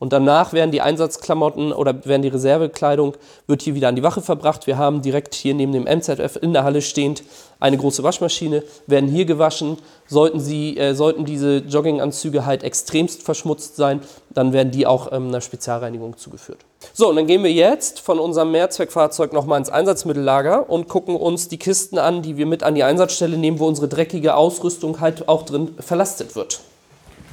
Und 0.00 0.14
danach 0.14 0.54
werden 0.54 0.70
die 0.70 0.80
Einsatzklamotten 0.80 1.74
oder 1.74 2.06
werden 2.06 2.22
die 2.22 2.28
Reservekleidung, 2.28 3.16
wird 3.46 3.60
hier 3.60 3.74
wieder 3.74 3.88
an 3.88 3.96
die 3.96 4.02
Wache 4.02 4.22
verbracht. 4.22 4.66
Wir 4.66 4.78
haben 4.78 5.02
direkt 5.02 5.34
hier 5.34 5.52
neben 5.52 5.72
dem 5.72 5.84
MZF 5.84 6.38
in 6.40 6.54
der 6.54 6.64
Halle 6.64 6.80
stehend 6.80 7.22
eine 7.60 7.76
große 7.76 8.02
Waschmaschine, 8.02 8.64
werden 8.86 9.10
hier 9.10 9.26
gewaschen. 9.26 9.76
Sollten, 10.06 10.40
sie, 10.40 10.78
äh, 10.78 10.94
sollten 10.94 11.26
diese 11.26 11.58
Jogginganzüge 11.58 12.46
halt 12.46 12.62
extremst 12.62 13.22
verschmutzt 13.22 13.76
sein, 13.76 14.00
dann 14.30 14.54
werden 14.54 14.72
die 14.72 14.86
auch 14.86 15.12
ähm, 15.12 15.28
einer 15.28 15.42
Spezialreinigung 15.42 16.16
zugeführt. 16.16 16.60
So, 16.94 17.10
und 17.10 17.16
dann 17.16 17.26
gehen 17.26 17.44
wir 17.44 17.52
jetzt 17.52 18.00
von 18.00 18.18
unserem 18.18 18.52
Mehrzweckfahrzeug 18.52 19.34
nochmal 19.34 19.58
ins 19.58 19.68
Einsatzmittellager 19.68 20.70
und 20.70 20.88
gucken 20.88 21.14
uns 21.14 21.48
die 21.48 21.58
Kisten 21.58 21.98
an, 21.98 22.22
die 22.22 22.38
wir 22.38 22.46
mit 22.46 22.62
an 22.62 22.74
die 22.74 22.84
Einsatzstelle 22.84 23.36
nehmen, 23.36 23.58
wo 23.58 23.66
unsere 23.66 23.86
dreckige 23.86 24.34
Ausrüstung 24.34 24.98
halt 25.00 25.28
auch 25.28 25.42
drin 25.42 25.74
verlastet 25.78 26.34
wird. 26.34 26.60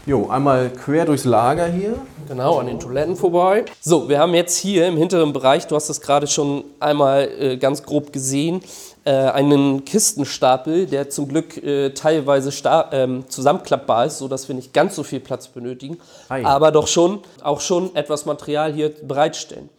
Jo, 0.08 0.30
einmal 0.30 0.70
quer 0.70 1.04
durchs 1.04 1.26
Lager 1.26 1.68
hier. 1.68 1.98
Genau, 2.30 2.60
an 2.60 2.68
den 2.68 2.80
Toiletten 2.80 3.18
vorbei. 3.18 3.66
So, 3.82 4.08
wir 4.08 4.20
haben 4.20 4.34
jetzt 4.34 4.56
hier 4.56 4.88
im 4.88 4.96
hinteren 4.96 5.34
Bereich, 5.34 5.68
du 5.68 5.76
hast 5.76 5.90
es 5.90 6.00
gerade 6.00 6.28
schon 6.28 6.64
einmal 6.80 7.30
äh, 7.38 7.58
ganz 7.58 7.84
grob 7.84 8.14
gesehen, 8.14 8.62
äh, 9.04 9.12
einen 9.12 9.84
Kistenstapel, 9.84 10.86
der 10.86 11.10
zum 11.10 11.28
Glück 11.28 11.62
äh, 11.62 11.90
teilweise 11.90 12.54
ähm, 12.94 13.26
zusammenklappbar 13.28 14.06
ist, 14.06 14.20
sodass 14.20 14.48
wir 14.48 14.56
nicht 14.56 14.74
ganz 14.74 14.96
so 14.96 15.04
viel 15.04 15.20
Platz 15.20 15.50
benötigen, 15.50 15.98
Hi. 16.30 16.42
aber 16.46 16.72
doch 16.72 16.88
schon 16.88 17.20
auch 17.44 17.60
schon 17.60 17.94
etwas 17.94 18.26
Material 18.26 18.72
hier 18.72 18.94
bereitstellen. 19.06 19.70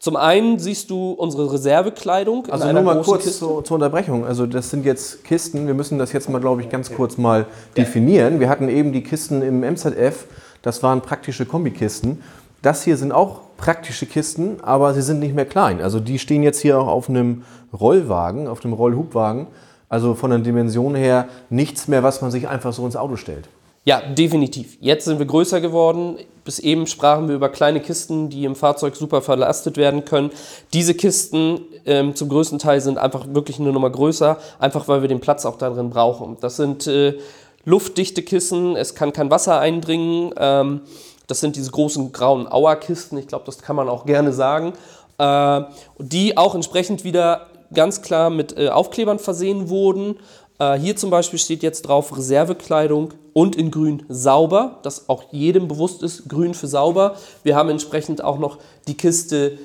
Zum 0.00 0.14
einen 0.14 0.60
siehst 0.60 0.90
du 0.90 1.10
unsere 1.10 1.52
Reservekleidung. 1.52 2.46
Also 2.50 2.70
nur 2.72 2.82
mal 2.82 3.02
kurz 3.02 3.38
zur, 3.38 3.64
zur, 3.64 3.74
Unterbrechung. 3.74 4.24
Also 4.24 4.46
das 4.46 4.70
sind 4.70 4.84
jetzt 4.84 5.24
Kisten. 5.24 5.66
Wir 5.66 5.74
müssen 5.74 5.98
das 5.98 6.12
jetzt 6.12 6.30
mal, 6.30 6.40
glaube 6.40 6.62
ich, 6.62 6.68
ganz 6.68 6.92
kurz 6.92 7.18
mal 7.18 7.46
definieren. 7.76 8.38
Wir 8.38 8.48
hatten 8.48 8.68
eben 8.68 8.92
die 8.92 9.02
Kisten 9.02 9.42
im 9.42 9.60
MZF. 9.60 10.26
Das 10.62 10.82
waren 10.84 11.00
praktische 11.00 11.46
Kombikisten. 11.46 12.22
das 12.62 12.84
hier 12.84 12.96
sind 12.96 13.12
auch 13.12 13.40
praktische 13.56 14.06
Kisten, 14.06 14.58
aber 14.62 14.94
sie 14.94 15.02
sind 15.02 15.18
nicht 15.18 15.34
mehr 15.34 15.46
klein. 15.46 15.80
Also 15.80 15.98
die 15.98 16.18
stehen 16.20 16.44
jetzt 16.44 16.60
hier 16.60 16.78
auch 16.78 16.86
auf 16.86 17.08
einem 17.08 17.42
Rollwagen, 17.78 18.46
auf 18.46 18.64
einem 18.64 18.74
Rollhubwagen. 18.74 19.48
Also 19.88 20.14
von 20.14 20.30
der 20.30 20.40
Dimension 20.40 20.94
her 20.94 21.28
nichts 21.50 21.88
mehr, 21.88 22.02
was 22.02 22.22
man 22.22 22.30
sich 22.30 22.46
einfach 22.46 22.72
so 22.72 22.84
ins 22.84 22.96
Auto 22.96 23.16
stellt. 23.16 23.48
Ja, 23.88 24.02
definitiv. 24.02 24.76
Jetzt 24.82 25.06
sind 25.06 25.18
wir 25.18 25.24
größer 25.24 25.62
geworden. 25.62 26.18
Bis 26.44 26.58
eben 26.58 26.86
sprachen 26.86 27.26
wir 27.26 27.34
über 27.34 27.48
kleine 27.48 27.80
Kisten, 27.80 28.28
die 28.28 28.44
im 28.44 28.54
Fahrzeug 28.54 28.94
super 28.94 29.22
verlastet 29.22 29.78
werden 29.78 30.04
können. 30.04 30.30
Diese 30.74 30.92
Kisten 30.92 31.60
ähm, 31.86 32.14
zum 32.14 32.28
größten 32.28 32.58
Teil 32.58 32.82
sind 32.82 32.98
einfach 32.98 33.24
wirklich 33.32 33.58
eine 33.58 33.72
Nummer 33.72 33.88
größer, 33.88 34.36
einfach 34.58 34.88
weil 34.88 35.00
wir 35.00 35.08
den 35.08 35.20
Platz 35.20 35.46
auch 35.46 35.56
darin 35.56 35.88
brauchen. 35.88 36.36
Das 36.42 36.56
sind 36.56 36.86
äh, 36.86 37.16
luftdichte 37.64 38.22
Kissen, 38.22 38.76
es 38.76 38.94
kann 38.94 39.14
kein 39.14 39.30
Wasser 39.30 39.58
eindringen. 39.58 40.34
Ähm, 40.36 40.82
das 41.26 41.40
sind 41.40 41.56
diese 41.56 41.70
großen 41.70 42.12
grauen 42.12 42.46
Auerkisten, 42.46 43.16
ich 43.16 43.26
glaube, 43.26 43.46
das 43.46 43.56
kann 43.56 43.74
man 43.74 43.88
auch 43.88 44.04
gerne 44.04 44.34
sagen. 44.34 44.74
Äh, 45.16 45.62
die 45.98 46.36
auch 46.36 46.54
entsprechend 46.54 47.04
wieder 47.04 47.46
ganz 47.72 48.02
klar 48.02 48.28
mit 48.28 48.54
äh, 48.58 48.68
Aufklebern 48.68 49.18
versehen 49.18 49.70
wurden. 49.70 50.18
Äh, 50.58 50.78
hier 50.78 50.96
zum 50.96 51.08
Beispiel 51.08 51.38
steht 51.38 51.62
jetzt 51.62 51.82
drauf 51.82 52.14
Reservekleidung 52.14 53.14
und 53.38 53.54
in 53.54 53.70
grün 53.70 54.02
sauber, 54.08 54.80
dass 54.82 55.08
auch 55.08 55.22
jedem 55.30 55.68
bewusst 55.68 56.02
ist, 56.02 56.28
grün 56.28 56.54
für 56.54 56.66
sauber. 56.66 57.14
Wir 57.44 57.54
haben 57.54 57.68
entsprechend 57.68 58.24
auch 58.24 58.40
noch 58.40 58.58
die 58.88 58.96
Kiste 58.96 59.58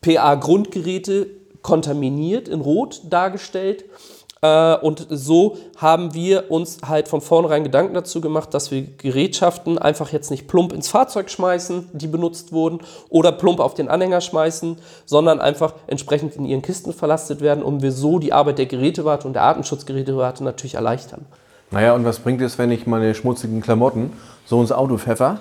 PA 0.00 0.36
Grundgeräte 0.36 1.26
kontaminiert 1.60 2.48
in 2.48 2.62
rot 2.62 3.02
dargestellt. 3.10 3.84
Äh, 4.40 4.74
und 4.76 5.06
so 5.10 5.58
haben 5.76 6.14
wir 6.14 6.50
uns 6.50 6.78
halt 6.88 7.08
von 7.08 7.20
vornherein 7.20 7.62
Gedanken 7.62 7.92
dazu 7.92 8.22
gemacht, 8.22 8.54
dass 8.54 8.70
wir 8.70 8.84
Gerätschaften 8.84 9.76
einfach 9.76 10.12
jetzt 10.12 10.30
nicht 10.30 10.48
plump 10.48 10.72
ins 10.72 10.88
Fahrzeug 10.88 11.28
schmeißen, 11.28 11.90
die 11.92 12.06
benutzt 12.06 12.52
wurden, 12.52 12.78
oder 13.10 13.32
plump 13.32 13.60
auf 13.60 13.74
den 13.74 13.90
Anhänger 13.90 14.22
schmeißen, 14.22 14.78
sondern 15.04 15.42
einfach 15.42 15.74
entsprechend 15.88 16.36
in 16.36 16.46
ihren 16.46 16.62
Kisten 16.62 16.94
verlastet 16.94 17.42
werden, 17.42 17.62
um 17.62 17.82
wir 17.82 17.92
so 17.92 18.18
die 18.18 18.32
Arbeit 18.32 18.56
der 18.56 18.64
Gerätewarte 18.64 19.26
und 19.26 19.34
der 19.34 19.42
Artenschutzgerätewarte 19.42 20.42
natürlich 20.42 20.76
erleichtern. 20.76 21.26
Naja, 21.70 21.94
und 21.94 22.04
was 22.04 22.18
bringt 22.18 22.42
es, 22.42 22.58
wenn 22.58 22.70
ich 22.70 22.86
meine 22.86 23.14
schmutzigen 23.14 23.60
Klamotten 23.60 24.12
so 24.44 24.60
ins 24.60 24.72
Auto 24.72 24.98
pfeffer 24.98 25.38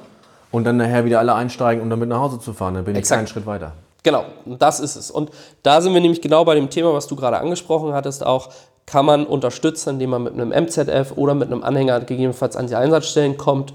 und 0.51 0.63
dann 0.63 0.77
nachher 0.77 1.05
wieder 1.05 1.19
alle 1.19 1.33
einsteigen, 1.33 1.81
um 1.81 1.89
damit 1.89 2.09
nach 2.09 2.19
Hause 2.19 2.39
zu 2.39 2.53
fahren? 2.53 2.75
Dann 2.75 2.85
bin 2.85 2.95
Exakt. 2.95 3.17
ich 3.17 3.19
einen 3.19 3.27
Schritt 3.27 3.45
weiter. 3.45 3.73
Genau, 4.03 4.25
das 4.45 4.79
ist 4.79 4.95
es. 4.95 5.11
Und 5.11 5.31
da 5.63 5.81
sind 5.81 5.93
wir 5.93 6.01
nämlich 6.01 6.21
genau 6.21 6.45
bei 6.45 6.55
dem 6.55 6.69
Thema, 6.69 6.93
was 6.93 7.07
du 7.07 7.15
gerade 7.15 7.39
angesprochen 7.39 7.93
hattest, 7.93 8.25
auch 8.25 8.49
kann 8.85 9.05
man 9.05 9.25
unterstützen, 9.25 9.91
indem 9.91 10.11
man 10.11 10.23
mit 10.23 10.33
einem 10.33 10.51
MZF 10.51 11.13
oder 11.15 11.35
mit 11.35 11.51
einem 11.51 11.63
Anhänger 11.63 11.99
gegebenenfalls 11.99 12.55
an 12.55 12.67
die 12.67 12.75
Einsatzstellen 12.75 13.37
kommt. 13.37 13.73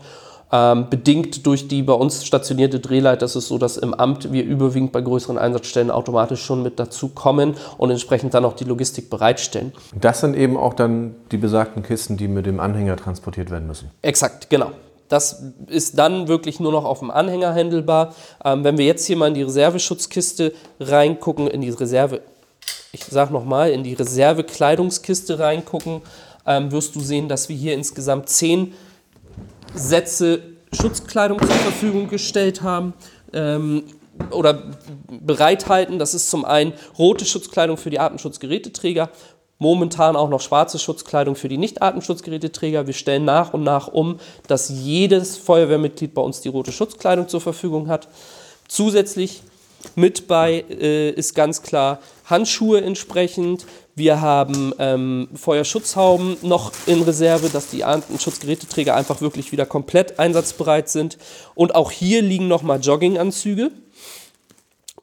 Ähm, 0.54 0.86
bedingt 0.88 1.44
durch 1.46 1.66
die 1.66 1.82
bei 1.82 1.94
uns 1.94 2.24
stationierte 2.24 2.78
Drehleiter 2.78 3.26
ist 3.26 3.34
es 3.34 3.48
so, 3.48 3.58
dass 3.58 3.76
im 3.76 3.92
Amt 3.92 4.32
wir 4.32 4.44
überwiegend 4.44 4.92
bei 4.92 5.00
größeren 5.00 5.36
Einsatzstellen 5.36 5.90
automatisch 5.90 6.44
schon 6.44 6.62
mit 6.62 6.78
dazu 6.78 7.08
kommen 7.08 7.56
und 7.76 7.90
entsprechend 7.90 8.34
dann 8.34 8.44
auch 8.44 8.52
die 8.52 8.62
Logistik 8.62 9.10
bereitstellen. 9.10 9.72
Das 10.00 10.20
sind 10.20 10.36
eben 10.36 10.56
auch 10.56 10.74
dann 10.74 11.16
die 11.32 11.38
besagten 11.38 11.82
Kisten, 11.82 12.16
die 12.16 12.28
mit 12.28 12.46
dem 12.46 12.60
Anhänger 12.60 12.96
transportiert 12.96 13.50
werden 13.50 13.66
müssen. 13.66 13.90
Exakt, 14.00 14.48
genau. 14.48 14.70
Das 15.08 15.42
ist 15.66 15.98
dann 15.98 16.28
wirklich 16.28 16.60
nur 16.60 16.70
noch 16.70 16.84
auf 16.84 17.00
dem 17.00 17.10
Anhänger 17.10 17.52
handelbar. 17.52 18.14
Ähm, 18.44 18.62
wenn 18.62 18.78
wir 18.78 18.86
jetzt 18.86 19.06
hier 19.06 19.16
mal 19.16 19.26
in 19.26 19.34
die 19.34 19.42
Reserveschutzkiste 19.42 20.52
reingucken, 20.78 21.48
in 21.48 21.62
die 21.62 21.70
Reserve, 21.70 22.20
ich 22.92 23.02
sage 23.02 23.32
nochmal, 23.32 23.70
in 23.70 23.82
die 23.82 23.94
Reservekleidungskiste 23.94 25.40
reingucken, 25.40 26.02
ähm, 26.46 26.70
wirst 26.70 26.94
du 26.94 27.00
sehen, 27.00 27.28
dass 27.28 27.48
wir 27.48 27.56
hier 27.56 27.74
insgesamt 27.74 28.28
zehn 28.28 28.72
Sätze 29.74 30.42
Schutzkleidung 30.72 31.38
zur 31.38 31.48
Verfügung 31.48 32.08
gestellt 32.08 32.62
haben. 32.62 32.94
Ähm, 33.32 33.84
oder 34.30 34.62
bereithalten. 35.08 35.98
Das 35.98 36.14
ist 36.14 36.30
zum 36.30 36.44
einen 36.44 36.72
rote 36.98 37.24
Schutzkleidung 37.24 37.76
für 37.76 37.90
die 37.90 37.98
Artenschutzgeräteträger, 37.98 39.10
momentan 39.58 40.16
auch 40.16 40.28
noch 40.28 40.40
schwarze 40.40 40.78
Schutzkleidung 40.78 41.36
für 41.36 41.48
die 41.48 41.58
Nicht-Artenschutzgeräteträger. 41.58 42.86
Wir 42.86 42.94
stellen 42.94 43.24
nach 43.24 43.52
und 43.54 43.62
nach 43.62 43.88
um, 43.88 44.18
dass 44.46 44.68
jedes 44.68 45.36
Feuerwehrmitglied 45.36 46.14
bei 46.14 46.22
uns 46.22 46.40
die 46.40 46.48
rote 46.48 46.72
Schutzkleidung 46.72 47.28
zur 47.28 47.40
Verfügung 47.40 47.88
hat. 47.88 48.08
Zusätzlich 48.68 49.42
mit 49.96 50.26
bei 50.26 50.64
äh, 50.70 51.10
ist 51.10 51.34
ganz 51.34 51.62
klar 51.62 52.00
Handschuhe 52.24 52.80
entsprechend. 52.80 53.66
Wir 53.96 54.20
haben 54.20 54.72
ähm, 54.80 55.28
Feuerschutzhauben 55.34 56.38
noch 56.42 56.72
in 56.86 57.02
Reserve, 57.02 57.48
dass 57.48 57.68
die 57.68 57.84
Schutzgeräteträger 58.18 58.96
einfach 58.96 59.20
wirklich 59.20 59.52
wieder 59.52 59.66
komplett 59.66 60.18
einsatzbereit 60.18 60.88
sind. 60.88 61.16
Und 61.54 61.76
auch 61.76 61.92
hier 61.92 62.20
liegen 62.20 62.48
nochmal 62.48 62.80
Jogginganzüge, 62.80 63.70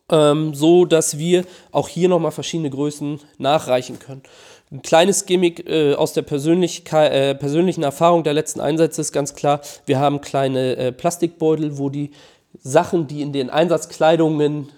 ähm, 0.10 0.54
so 0.54 0.84
dass 0.84 1.18
wir 1.18 1.46
auch 1.72 1.88
hier 1.88 2.10
nochmal 2.10 2.32
verschiedene 2.32 2.70
Größen 2.70 3.22
nachreichen 3.38 3.98
können. 3.98 4.24
Ein 4.72 4.82
kleines 4.82 5.26
Gimmick 5.26 5.70
äh, 5.70 5.96
aus 5.96 6.12
der 6.14 6.24
äh, 6.24 7.36
persönlichen 7.36 7.84
Erfahrung 7.84 8.24
der 8.24 8.34
letzten 8.34 8.60
Einsätze 8.60 9.02
ist 9.02 9.14
ganz 9.14 9.36
klar, 9.36 9.62
wir 9.86 10.00
haben 10.00 10.20
kleine 10.20 10.76
äh, 10.76 10.92
Plastikbeutel, 10.92 11.78
wo 11.78 11.90
die 11.90 12.12
Sachen, 12.62 13.08
die 13.08 13.22
in 13.22 13.32
den 13.32 13.50
Einsatzkleidungen 13.50 14.70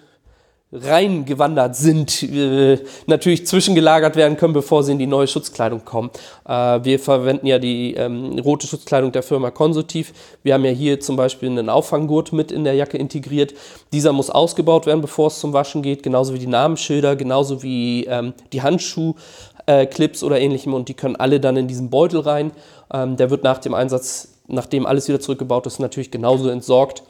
reingewandert 0.74 1.76
sind, 1.76 2.22
äh, 2.24 2.78
natürlich 3.06 3.46
zwischengelagert 3.46 4.16
werden 4.16 4.36
können, 4.36 4.52
bevor 4.52 4.82
sie 4.82 4.92
in 4.92 4.98
die 4.98 5.06
neue 5.06 5.28
Schutzkleidung 5.28 5.84
kommen. 5.84 6.10
Äh, 6.46 6.80
wir 6.82 6.98
verwenden 6.98 7.46
ja 7.46 7.58
die 7.58 7.94
ähm, 7.94 8.38
rote 8.40 8.66
Schutzkleidung 8.66 9.12
der 9.12 9.22
Firma 9.22 9.50
Konsultiv. 9.50 10.12
Wir 10.42 10.54
haben 10.54 10.64
ja 10.64 10.72
hier 10.72 10.98
zum 10.98 11.16
Beispiel 11.16 11.48
einen 11.48 11.68
Auffanggurt 11.68 12.32
mit 12.32 12.50
in 12.50 12.64
der 12.64 12.74
Jacke 12.74 12.98
integriert. 12.98 13.54
Dieser 13.92 14.12
muss 14.12 14.30
ausgebaut 14.30 14.86
werden, 14.86 15.00
bevor 15.00 15.28
es 15.28 15.38
zum 15.38 15.52
Waschen 15.52 15.82
geht, 15.82 16.02
genauso 16.02 16.34
wie 16.34 16.40
die 16.40 16.48
Namensschilder, 16.48 17.14
genauso 17.14 17.62
wie 17.62 18.04
ähm, 18.06 18.34
die 18.52 18.62
Handschuhclips 18.62 20.22
äh, 20.22 20.24
oder 20.24 20.40
ähnlichem 20.40 20.74
und 20.74 20.88
die 20.88 20.94
können 20.94 21.16
alle 21.16 21.38
dann 21.38 21.56
in 21.56 21.68
diesen 21.68 21.88
Beutel 21.88 22.20
rein. 22.20 22.50
Ähm, 22.92 23.16
der 23.16 23.30
wird 23.30 23.44
nach 23.44 23.58
dem 23.58 23.74
Einsatz, 23.74 24.28
nachdem 24.48 24.86
alles 24.86 25.06
wieder 25.06 25.20
zurückgebaut 25.20 25.66
ist, 25.66 25.78
natürlich 25.78 26.10
genauso 26.10 26.48
entsorgt 26.48 27.04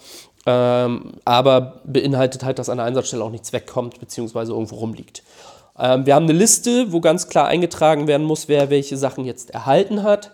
ähm, 0.46 1.12
aber 1.24 1.80
beinhaltet 1.84 2.44
halt, 2.44 2.58
dass 2.58 2.68
an 2.68 2.78
der 2.78 2.86
Einsatzstelle 2.86 3.24
auch 3.24 3.30
nichts 3.30 3.52
wegkommt 3.52 3.98
bzw. 4.00 4.50
irgendwo 4.50 4.76
rumliegt. 4.76 5.22
Ähm, 5.78 6.06
wir 6.06 6.14
haben 6.14 6.24
eine 6.24 6.32
Liste, 6.32 6.92
wo 6.92 7.00
ganz 7.00 7.28
klar 7.28 7.46
eingetragen 7.46 8.06
werden 8.06 8.26
muss, 8.26 8.48
wer 8.48 8.70
welche 8.70 8.96
Sachen 8.96 9.24
jetzt 9.24 9.50
erhalten 9.50 10.02
hat. 10.02 10.32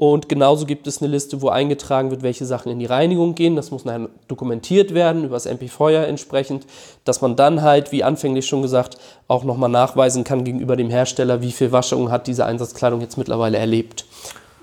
Und 0.00 0.30
genauso 0.30 0.64
gibt 0.64 0.86
es 0.86 1.02
eine 1.02 1.10
Liste, 1.10 1.42
wo 1.42 1.50
eingetragen 1.50 2.10
wird, 2.10 2.22
welche 2.22 2.46
Sachen 2.46 2.72
in 2.72 2.78
die 2.78 2.86
Reinigung 2.86 3.34
gehen. 3.34 3.54
Das 3.54 3.70
muss 3.70 3.84
nachher 3.84 4.08
dokumentiert 4.28 4.94
werden 4.94 5.24
über 5.24 5.36
das 5.36 5.44
MP-Feuer 5.44 6.06
entsprechend, 6.06 6.64
dass 7.04 7.20
man 7.20 7.36
dann 7.36 7.60
halt, 7.60 7.92
wie 7.92 8.02
anfänglich 8.02 8.46
schon 8.46 8.62
gesagt, 8.62 8.96
auch 9.28 9.44
nochmal 9.44 9.68
nachweisen 9.68 10.24
kann 10.24 10.44
gegenüber 10.44 10.76
dem 10.76 10.88
Hersteller, 10.88 11.42
wie 11.42 11.52
viel 11.52 11.70
Waschung 11.70 12.10
hat 12.10 12.28
diese 12.28 12.46
Einsatzkleidung 12.46 13.02
jetzt 13.02 13.18
mittlerweile 13.18 13.58
erlebt. 13.58 14.06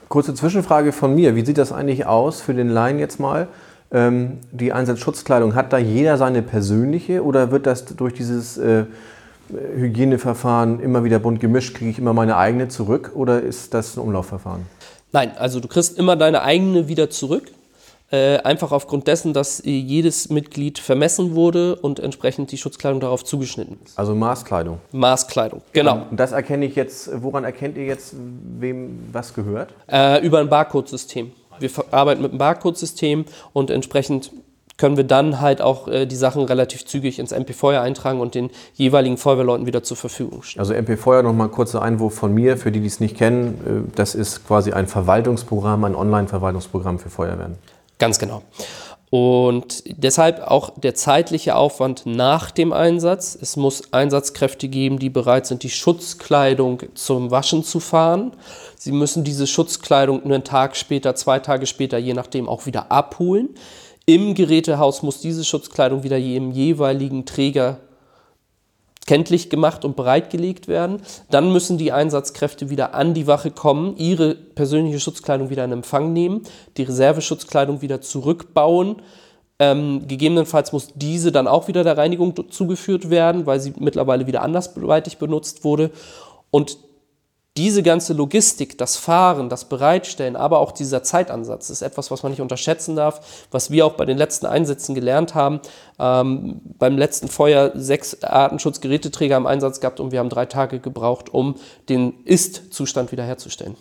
Kurze 0.09 0.33
Zwischenfrage 0.33 0.91
von 0.91 1.13
mir. 1.13 1.35
Wie 1.35 1.45
sieht 1.45 1.59
das 1.59 1.71
eigentlich 1.71 2.07
aus 2.07 2.41
für 2.41 2.55
den 2.55 2.69
Laien 2.69 2.97
jetzt 2.97 3.19
mal? 3.19 3.47
Ähm, 3.91 4.39
die 4.51 4.73
Einsatzschutzkleidung, 4.73 5.55
hat 5.55 5.73
da 5.73 5.77
jeder 5.77 6.17
seine 6.17 6.41
persönliche 6.41 7.23
oder 7.23 7.51
wird 7.51 7.65
das 7.65 7.85
durch 7.85 8.13
dieses 8.13 8.57
äh, 8.57 8.85
Hygieneverfahren 9.49 10.79
immer 10.81 11.03
wieder 11.03 11.19
bunt 11.19 11.39
gemischt, 11.39 11.75
kriege 11.75 11.91
ich 11.91 11.99
immer 11.99 12.13
meine 12.13 12.37
eigene 12.37 12.67
zurück 12.67 13.11
oder 13.15 13.41
ist 13.41 13.73
das 13.73 13.95
ein 13.95 14.01
Umlaufverfahren? 14.01 14.65
Nein, 15.13 15.31
also 15.37 15.59
du 15.59 15.67
kriegst 15.67 15.97
immer 15.97 16.15
deine 16.15 16.41
eigene 16.41 16.87
wieder 16.87 17.09
zurück. 17.09 17.51
Äh, 18.09 18.37
einfach 18.37 18.71
aufgrund 18.71 19.07
dessen, 19.07 19.33
dass 19.33 19.61
jedes 19.65 20.29
Mitglied 20.29 20.79
vermessen 20.79 21.35
wurde 21.35 21.75
und 21.75 21.99
entsprechend 21.99 22.53
die 22.53 22.57
Schutzkleidung 22.57 23.01
darauf 23.01 23.25
zugeschnitten 23.25 23.77
ist. 23.83 23.99
Also 23.99 24.15
Maßkleidung. 24.15 24.79
Maßkleidung, 24.93 25.61
genau. 25.73 26.05
Und 26.09 26.17
das 26.17 26.31
erkenne 26.31 26.65
ich 26.65 26.75
jetzt, 26.75 27.09
woran 27.21 27.43
erkennt 27.43 27.75
ihr 27.75 27.85
jetzt, 27.85 28.15
wem 28.59 28.99
was 29.11 29.33
gehört? 29.33 29.73
Äh, 29.91 30.25
über 30.25 30.39
ein 30.39 30.47
Barcode-System. 30.47 31.33
Wir 31.59 31.69
arbeiten 31.91 32.21
mit 32.21 32.31
einem 32.31 32.39
Barcode-System 32.39 33.25
und 33.53 33.69
entsprechend 33.69 34.31
können 34.77 34.95
wir 34.95 35.03
dann 35.03 35.41
halt 35.41 35.61
auch 35.61 35.87
äh, 35.87 36.05
die 36.05 36.15
Sachen 36.15 36.43
relativ 36.43 36.85
zügig 36.85 37.19
ins 37.19 37.31
MP-Feuer 37.31 37.81
eintragen 37.81 38.19
und 38.19 38.35
den 38.35 38.51
jeweiligen 38.75 39.17
Feuerwehrleuten 39.17 39.65
wieder 39.65 39.83
zur 39.83 39.97
Verfügung 39.97 40.43
stellen. 40.43 40.61
Also 40.61 40.73
MP-Feuer, 40.73 41.23
nochmal 41.23 41.49
kurzer 41.49 41.81
Einwurf 41.81 42.13
von 42.13 42.33
mir, 42.33 42.57
für 42.57 42.71
die, 42.71 42.79
die 42.79 42.87
es 42.87 42.99
nicht 42.99 43.17
kennen, 43.17 43.87
äh, 43.89 43.95
das 43.95 44.15
ist 44.15 44.47
quasi 44.47 44.71
ein 44.71 44.87
Verwaltungsprogramm, 44.87 45.83
ein 45.83 45.95
Online-Verwaltungsprogramm 45.95 46.99
für 46.99 47.09
Feuerwehren. 47.09 47.55
Ganz 47.99 48.19
genau. 48.19 48.43
Und 49.19 49.83
deshalb 49.87 50.41
auch 50.41 50.69
der 50.77 50.93
zeitliche 50.93 51.55
Aufwand 51.55 52.05
nach 52.05 52.51
dem 52.51 52.71
Einsatz. 52.71 53.35
Es 53.41 53.57
muss 53.57 53.91
Einsatzkräfte 53.91 54.67
geben, 54.67 54.99
die 54.99 55.09
bereit 55.09 55.47
sind, 55.47 55.63
die 55.63 55.71
Schutzkleidung 55.71 56.83
zum 56.93 57.31
Waschen 57.31 57.63
zu 57.63 57.79
fahren. 57.79 58.33
Sie 58.77 58.91
müssen 58.91 59.23
diese 59.23 59.47
Schutzkleidung 59.47 60.23
einen 60.23 60.43
Tag 60.43 60.75
später, 60.75 61.15
zwei 61.15 61.39
Tage 61.39 61.65
später, 61.65 61.97
je 61.97 62.13
nachdem, 62.13 62.47
auch 62.47 62.67
wieder 62.67 62.91
abholen. 62.91 63.49
Im 64.05 64.35
Gerätehaus 64.35 65.01
muss 65.01 65.19
diese 65.19 65.43
Schutzkleidung 65.43 66.03
wieder 66.03 66.17
jedem 66.17 66.51
jeweiligen 66.51 67.25
Träger 67.25 67.79
kenntlich 69.07 69.49
gemacht 69.49 69.83
und 69.83 69.95
bereitgelegt 69.95 70.67
werden. 70.67 71.01
Dann 71.31 71.51
müssen 71.51 71.79
die 71.79 71.91
Einsatzkräfte 71.91 72.69
wieder 72.69 72.93
an 72.93 73.15
die 73.15 73.25
Wache 73.25 73.49
kommen, 73.49 73.97
ihre 73.97 74.35
persönliche 74.35 74.99
Schutzkleidung 74.99 75.49
wieder 75.49 75.65
in 75.65 75.71
Empfang 75.71 76.13
nehmen, 76.13 76.43
die 76.77 76.83
Reserveschutzkleidung 76.83 77.81
wieder 77.81 78.01
zurückbauen 78.01 78.97
Ähm, 79.59 80.07
gegebenenfalls 80.07 80.71
muss 80.71 80.89
diese 80.93 81.31
dann 81.31 81.47
auch 81.47 81.67
wieder 81.67 81.83
der 81.83 81.97
Reinigung 81.97 82.35
zugeführt 82.51 83.09
werden, 83.09 83.47
weil 83.47 83.59
sie 83.59 83.73
mittlerweile 83.79 84.27
wieder 84.27 84.43
andersweitig 84.43 85.17
benutzt 85.17 85.63
wurde. 85.63 85.89
Und 86.51 86.77
diese 87.57 87.81
ganze 87.81 88.13
Logistik, 88.13 88.77
das 88.77 88.97
Fahren, 88.97 89.49
das 89.49 89.65
Bereitstellen, 89.65 90.35
aber 90.35 90.59
auch 90.59 90.71
dieser 90.71 91.01
Zeitansatz 91.01 91.71
ist 91.71 91.81
etwas, 91.81 92.11
was 92.11 92.21
man 92.21 92.31
nicht 92.31 92.41
unterschätzen 92.41 92.95
darf, 92.95 93.47
was 93.51 93.71
wir 93.71 93.85
auch 93.85 93.93
bei 93.93 94.05
den 94.05 94.17
letzten 94.17 94.45
Einsätzen 94.45 94.93
gelernt 94.93 95.33
haben. 95.33 95.59
Ähm, 95.99 96.61
beim 96.77 96.97
letzten 96.97 97.27
Feuer 97.27 97.71
sechs 97.73 98.23
Artenschutzgeräteträger 98.23 99.35
im 99.35 99.47
Einsatz 99.47 99.79
gehabt 99.79 99.99
und 99.99 100.11
wir 100.11 100.19
haben 100.19 100.29
drei 100.29 100.45
Tage 100.45 100.79
gebraucht, 100.79 101.33
um 101.33 101.55
den 101.89 102.13
Ist-Zustand 102.25 103.11
wiederherzustellen. 103.11 103.75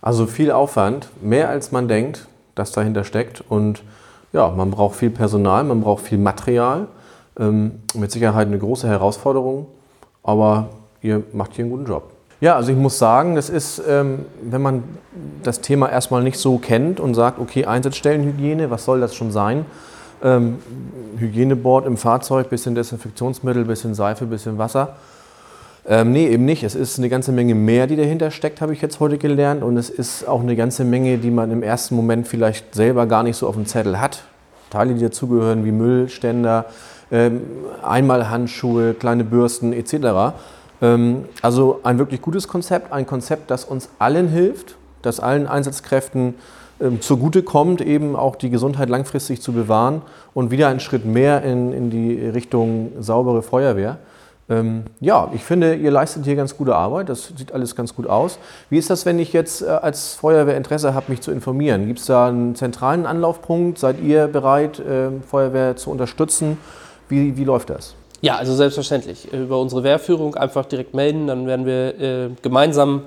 Also 0.00 0.26
viel 0.26 0.50
Aufwand, 0.50 1.08
mehr 1.20 1.50
als 1.50 1.72
man 1.72 1.88
denkt, 1.88 2.26
das 2.54 2.72
dahinter 2.72 3.04
steckt. 3.04 3.42
Und 3.46 3.82
ja, 4.32 4.48
man 4.48 4.70
braucht 4.70 4.96
viel 4.96 5.10
Personal, 5.10 5.64
man 5.64 5.82
braucht 5.82 6.04
viel 6.04 6.18
Material. 6.18 6.88
Ähm, 7.38 7.82
mit 7.94 8.12
Sicherheit 8.12 8.46
eine 8.46 8.58
große 8.58 8.88
Herausforderung, 8.88 9.66
aber 10.22 10.70
ihr 11.02 11.22
macht 11.32 11.54
hier 11.54 11.64
einen 11.64 11.72
guten 11.72 11.86
Job. 11.86 12.13
Ja, 12.44 12.56
also 12.56 12.72
ich 12.72 12.76
muss 12.76 12.98
sagen, 12.98 13.36
das 13.36 13.48
ist, 13.48 13.82
ähm, 13.88 14.26
wenn 14.42 14.60
man 14.60 14.84
das 15.42 15.62
Thema 15.62 15.88
erstmal 15.88 16.22
nicht 16.22 16.38
so 16.38 16.58
kennt 16.58 17.00
und 17.00 17.14
sagt, 17.14 17.38
okay, 17.38 17.64
Einsatzstellenhygiene, 17.64 18.70
was 18.70 18.84
soll 18.84 19.00
das 19.00 19.14
schon 19.14 19.32
sein? 19.32 19.64
Ähm, 20.22 20.58
Hygieneboard 21.16 21.86
im 21.86 21.96
Fahrzeug, 21.96 22.50
bisschen 22.50 22.74
Desinfektionsmittel, 22.74 23.64
bisschen 23.64 23.94
Seife, 23.94 24.26
bisschen 24.26 24.58
Wasser. 24.58 24.96
Ähm, 25.88 26.12
nee, 26.12 26.28
eben 26.28 26.44
nicht. 26.44 26.64
Es 26.64 26.74
ist 26.74 26.98
eine 26.98 27.08
ganze 27.08 27.32
Menge 27.32 27.54
mehr, 27.54 27.86
die 27.86 27.96
dahinter 27.96 28.30
steckt, 28.30 28.60
habe 28.60 28.74
ich 28.74 28.82
jetzt 28.82 29.00
heute 29.00 29.16
gelernt. 29.16 29.62
Und 29.62 29.78
es 29.78 29.88
ist 29.88 30.28
auch 30.28 30.42
eine 30.42 30.54
ganze 30.54 30.84
Menge, 30.84 31.16
die 31.16 31.30
man 31.30 31.50
im 31.50 31.62
ersten 31.62 31.96
Moment 31.96 32.28
vielleicht 32.28 32.74
selber 32.74 33.06
gar 33.06 33.22
nicht 33.22 33.38
so 33.38 33.48
auf 33.48 33.54
dem 33.54 33.64
Zettel 33.64 34.02
hat. 34.02 34.22
Teile, 34.68 34.92
die 34.92 35.00
dazugehören, 35.00 35.64
wie 35.64 35.72
Müllständer, 35.72 36.66
ähm, 37.10 37.40
Einmalhandschuhe, 37.82 38.92
kleine 38.92 39.24
Bürsten 39.24 39.72
etc. 39.72 40.34
Ähm, 40.82 41.24
also 41.42 41.80
ein 41.82 41.98
wirklich 41.98 42.22
gutes 42.22 42.48
Konzept, 42.48 42.92
ein 42.92 43.06
Konzept, 43.06 43.50
das 43.50 43.64
uns 43.64 43.88
allen 43.98 44.28
hilft, 44.28 44.76
das 45.02 45.20
allen 45.20 45.46
Einsatzkräften 45.46 46.34
ähm, 46.80 47.00
zugutekommt, 47.00 47.80
eben 47.80 48.16
auch 48.16 48.36
die 48.36 48.50
Gesundheit 48.50 48.88
langfristig 48.88 49.40
zu 49.40 49.52
bewahren 49.52 50.02
und 50.34 50.50
wieder 50.50 50.68
einen 50.68 50.80
Schritt 50.80 51.04
mehr 51.04 51.42
in, 51.42 51.72
in 51.72 51.90
die 51.90 52.26
Richtung 52.28 52.92
saubere 53.00 53.42
Feuerwehr. 53.42 53.98
Ähm, 54.48 54.84
ja, 55.00 55.30
ich 55.32 55.42
finde, 55.42 55.74
ihr 55.74 55.90
leistet 55.90 56.24
hier 56.24 56.36
ganz 56.36 56.56
gute 56.56 56.74
Arbeit. 56.74 57.08
Das 57.08 57.32
sieht 57.36 57.52
alles 57.52 57.74
ganz 57.76 57.94
gut 57.94 58.06
aus. 58.06 58.38
Wie 58.68 58.76
ist 58.76 58.90
das, 58.90 59.06
wenn 59.06 59.18
ich 59.18 59.32
jetzt 59.32 59.62
äh, 59.62 59.66
als 59.66 60.14
Feuerwehr 60.14 60.56
Interesse 60.56 60.92
habe, 60.92 61.10
mich 61.10 61.22
zu 61.22 61.30
informieren? 61.30 61.86
Gibt 61.86 62.00
es 62.00 62.06
da 62.06 62.28
einen 62.28 62.54
zentralen 62.54 63.06
Anlaufpunkt? 63.06 63.78
Seid 63.78 64.02
ihr 64.02 64.26
bereit, 64.26 64.80
äh, 64.80 65.10
Feuerwehr 65.26 65.76
zu 65.76 65.90
unterstützen? 65.90 66.58
Wie, 67.08 67.36
wie 67.36 67.44
läuft 67.44 67.70
das? 67.70 67.94
Ja, 68.24 68.36
also 68.36 68.54
selbstverständlich. 68.54 69.30
Über 69.34 69.60
unsere 69.60 69.84
Wehrführung 69.84 70.34
einfach 70.34 70.64
direkt 70.64 70.94
melden, 70.94 71.26
dann 71.26 71.46
werden 71.46 71.66
wir 71.66 72.00
äh, 72.00 72.30
gemeinsam 72.40 73.02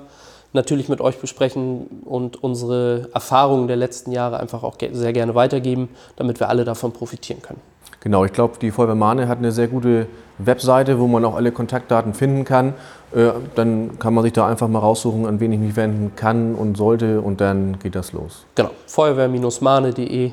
natürlich 0.52 0.88
mit 0.88 1.00
euch 1.00 1.18
besprechen 1.18 2.02
und 2.04 2.40
unsere 2.40 3.08
Erfahrungen 3.12 3.66
der 3.66 3.74
letzten 3.74 4.12
Jahre 4.12 4.38
einfach 4.38 4.62
auch 4.62 4.78
ge 4.78 4.90
sehr 4.92 5.12
gerne 5.12 5.34
weitergeben, 5.34 5.88
damit 6.14 6.38
wir 6.38 6.48
alle 6.48 6.64
davon 6.64 6.92
profitieren 6.92 7.42
können. 7.42 7.60
Genau, 7.98 8.24
ich 8.24 8.32
glaube, 8.32 8.58
die 8.60 8.70
Feuerwehr 8.70 8.94
Mahne 8.94 9.26
hat 9.26 9.38
eine 9.38 9.50
sehr 9.50 9.66
gute 9.66 10.06
Webseite, 10.38 11.00
wo 11.00 11.08
man 11.08 11.24
auch 11.24 11.34
alle 11.34 11.50
Kontaktdaten 11.50 12.14
finden 12.14 12.44
kann. 12.44 12.74
Äh, 13.12 13.32
dann 13.56 13.98
kann 13.98 14.14
man 14.14 14.22
sich 14.22 14.34
da 14.34 14.46
einfach 14.46 14.68
mal 14.68 14.78
raussuchen, 14.78 15.26
an 15.26 15.40
wen 15.40 15.52
ich 15.52 15.58
mich 15.58 15.74
wenden 15.74 16.14
kann 16.14 16.54
und 16.54 16.76
sollte 16.76 17.20
und 17.22 17.40
dann 17.40 17.80
geht 17.80 17.96
das 17.96 18.12
los. 18.12 18.46
Genau, 18.54 18.70
feuerwehr-mahne.de 18.86 20.30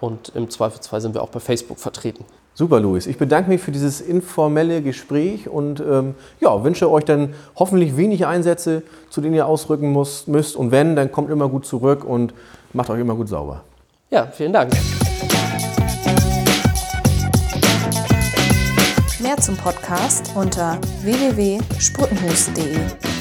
und 0.00 0.32
im 0.34 0.50
Zweifelsfall 0.50 1.00
sind 1.00 1.14
wir 1.14 1.22
auch 1.22 1.28
bei 1.28 1.38
Facebook 1.38 1.78
vertreten. 1.78 2.24
Super, 2.54 2.80
Luis. 2.80 3.06
Ich 3.06 3.16
bedanke 3.16 3.48
mich 3.48 3.60
für 3.60 3.70
dieses 3.70 4.00
informelle 4.00 4.82
Gespräch 4.82 5.48
und 5.48 5.80
ähm, 5.80 6.14
ja, 6.40 6.62
wünsche 6.62 6.90
euch 6.90 7.04
dann 7.04 7.34
hoffentlich 7.56 7.96
wenig 7.96 8.26
Einsätze, 8.26 8.82
zu 9.08 9.20
denen 9.20 9.34
ihr 9.34 9.46
ausrücken 9.46 9.90
muss, 9.90 10.26
müsst. 10.26 10.56
Und 10.56 10.70
wenn, 10.70 10.96
dann 10.96 11.12
kommt 11.12 11.30
immer 11.30 11.48
gut 11.48 11.64
zurück 11.64 12.04
und 12.04 12.34
macht 12.72 12.90
euch 12.90 13.00
immer 13.00 13.14
gut 13.14 13.28
sauber. 13.28 13.62
Ja, 14.10 14.26
vielen 14.26 14.52
Dank. 14.52 14.72
Mehr 19.20 19.36
zum 19.36 19.56
Podcast 19.56 20.32
unter 20.34 20.78
www.sprutenhus.de. 21.02 23.19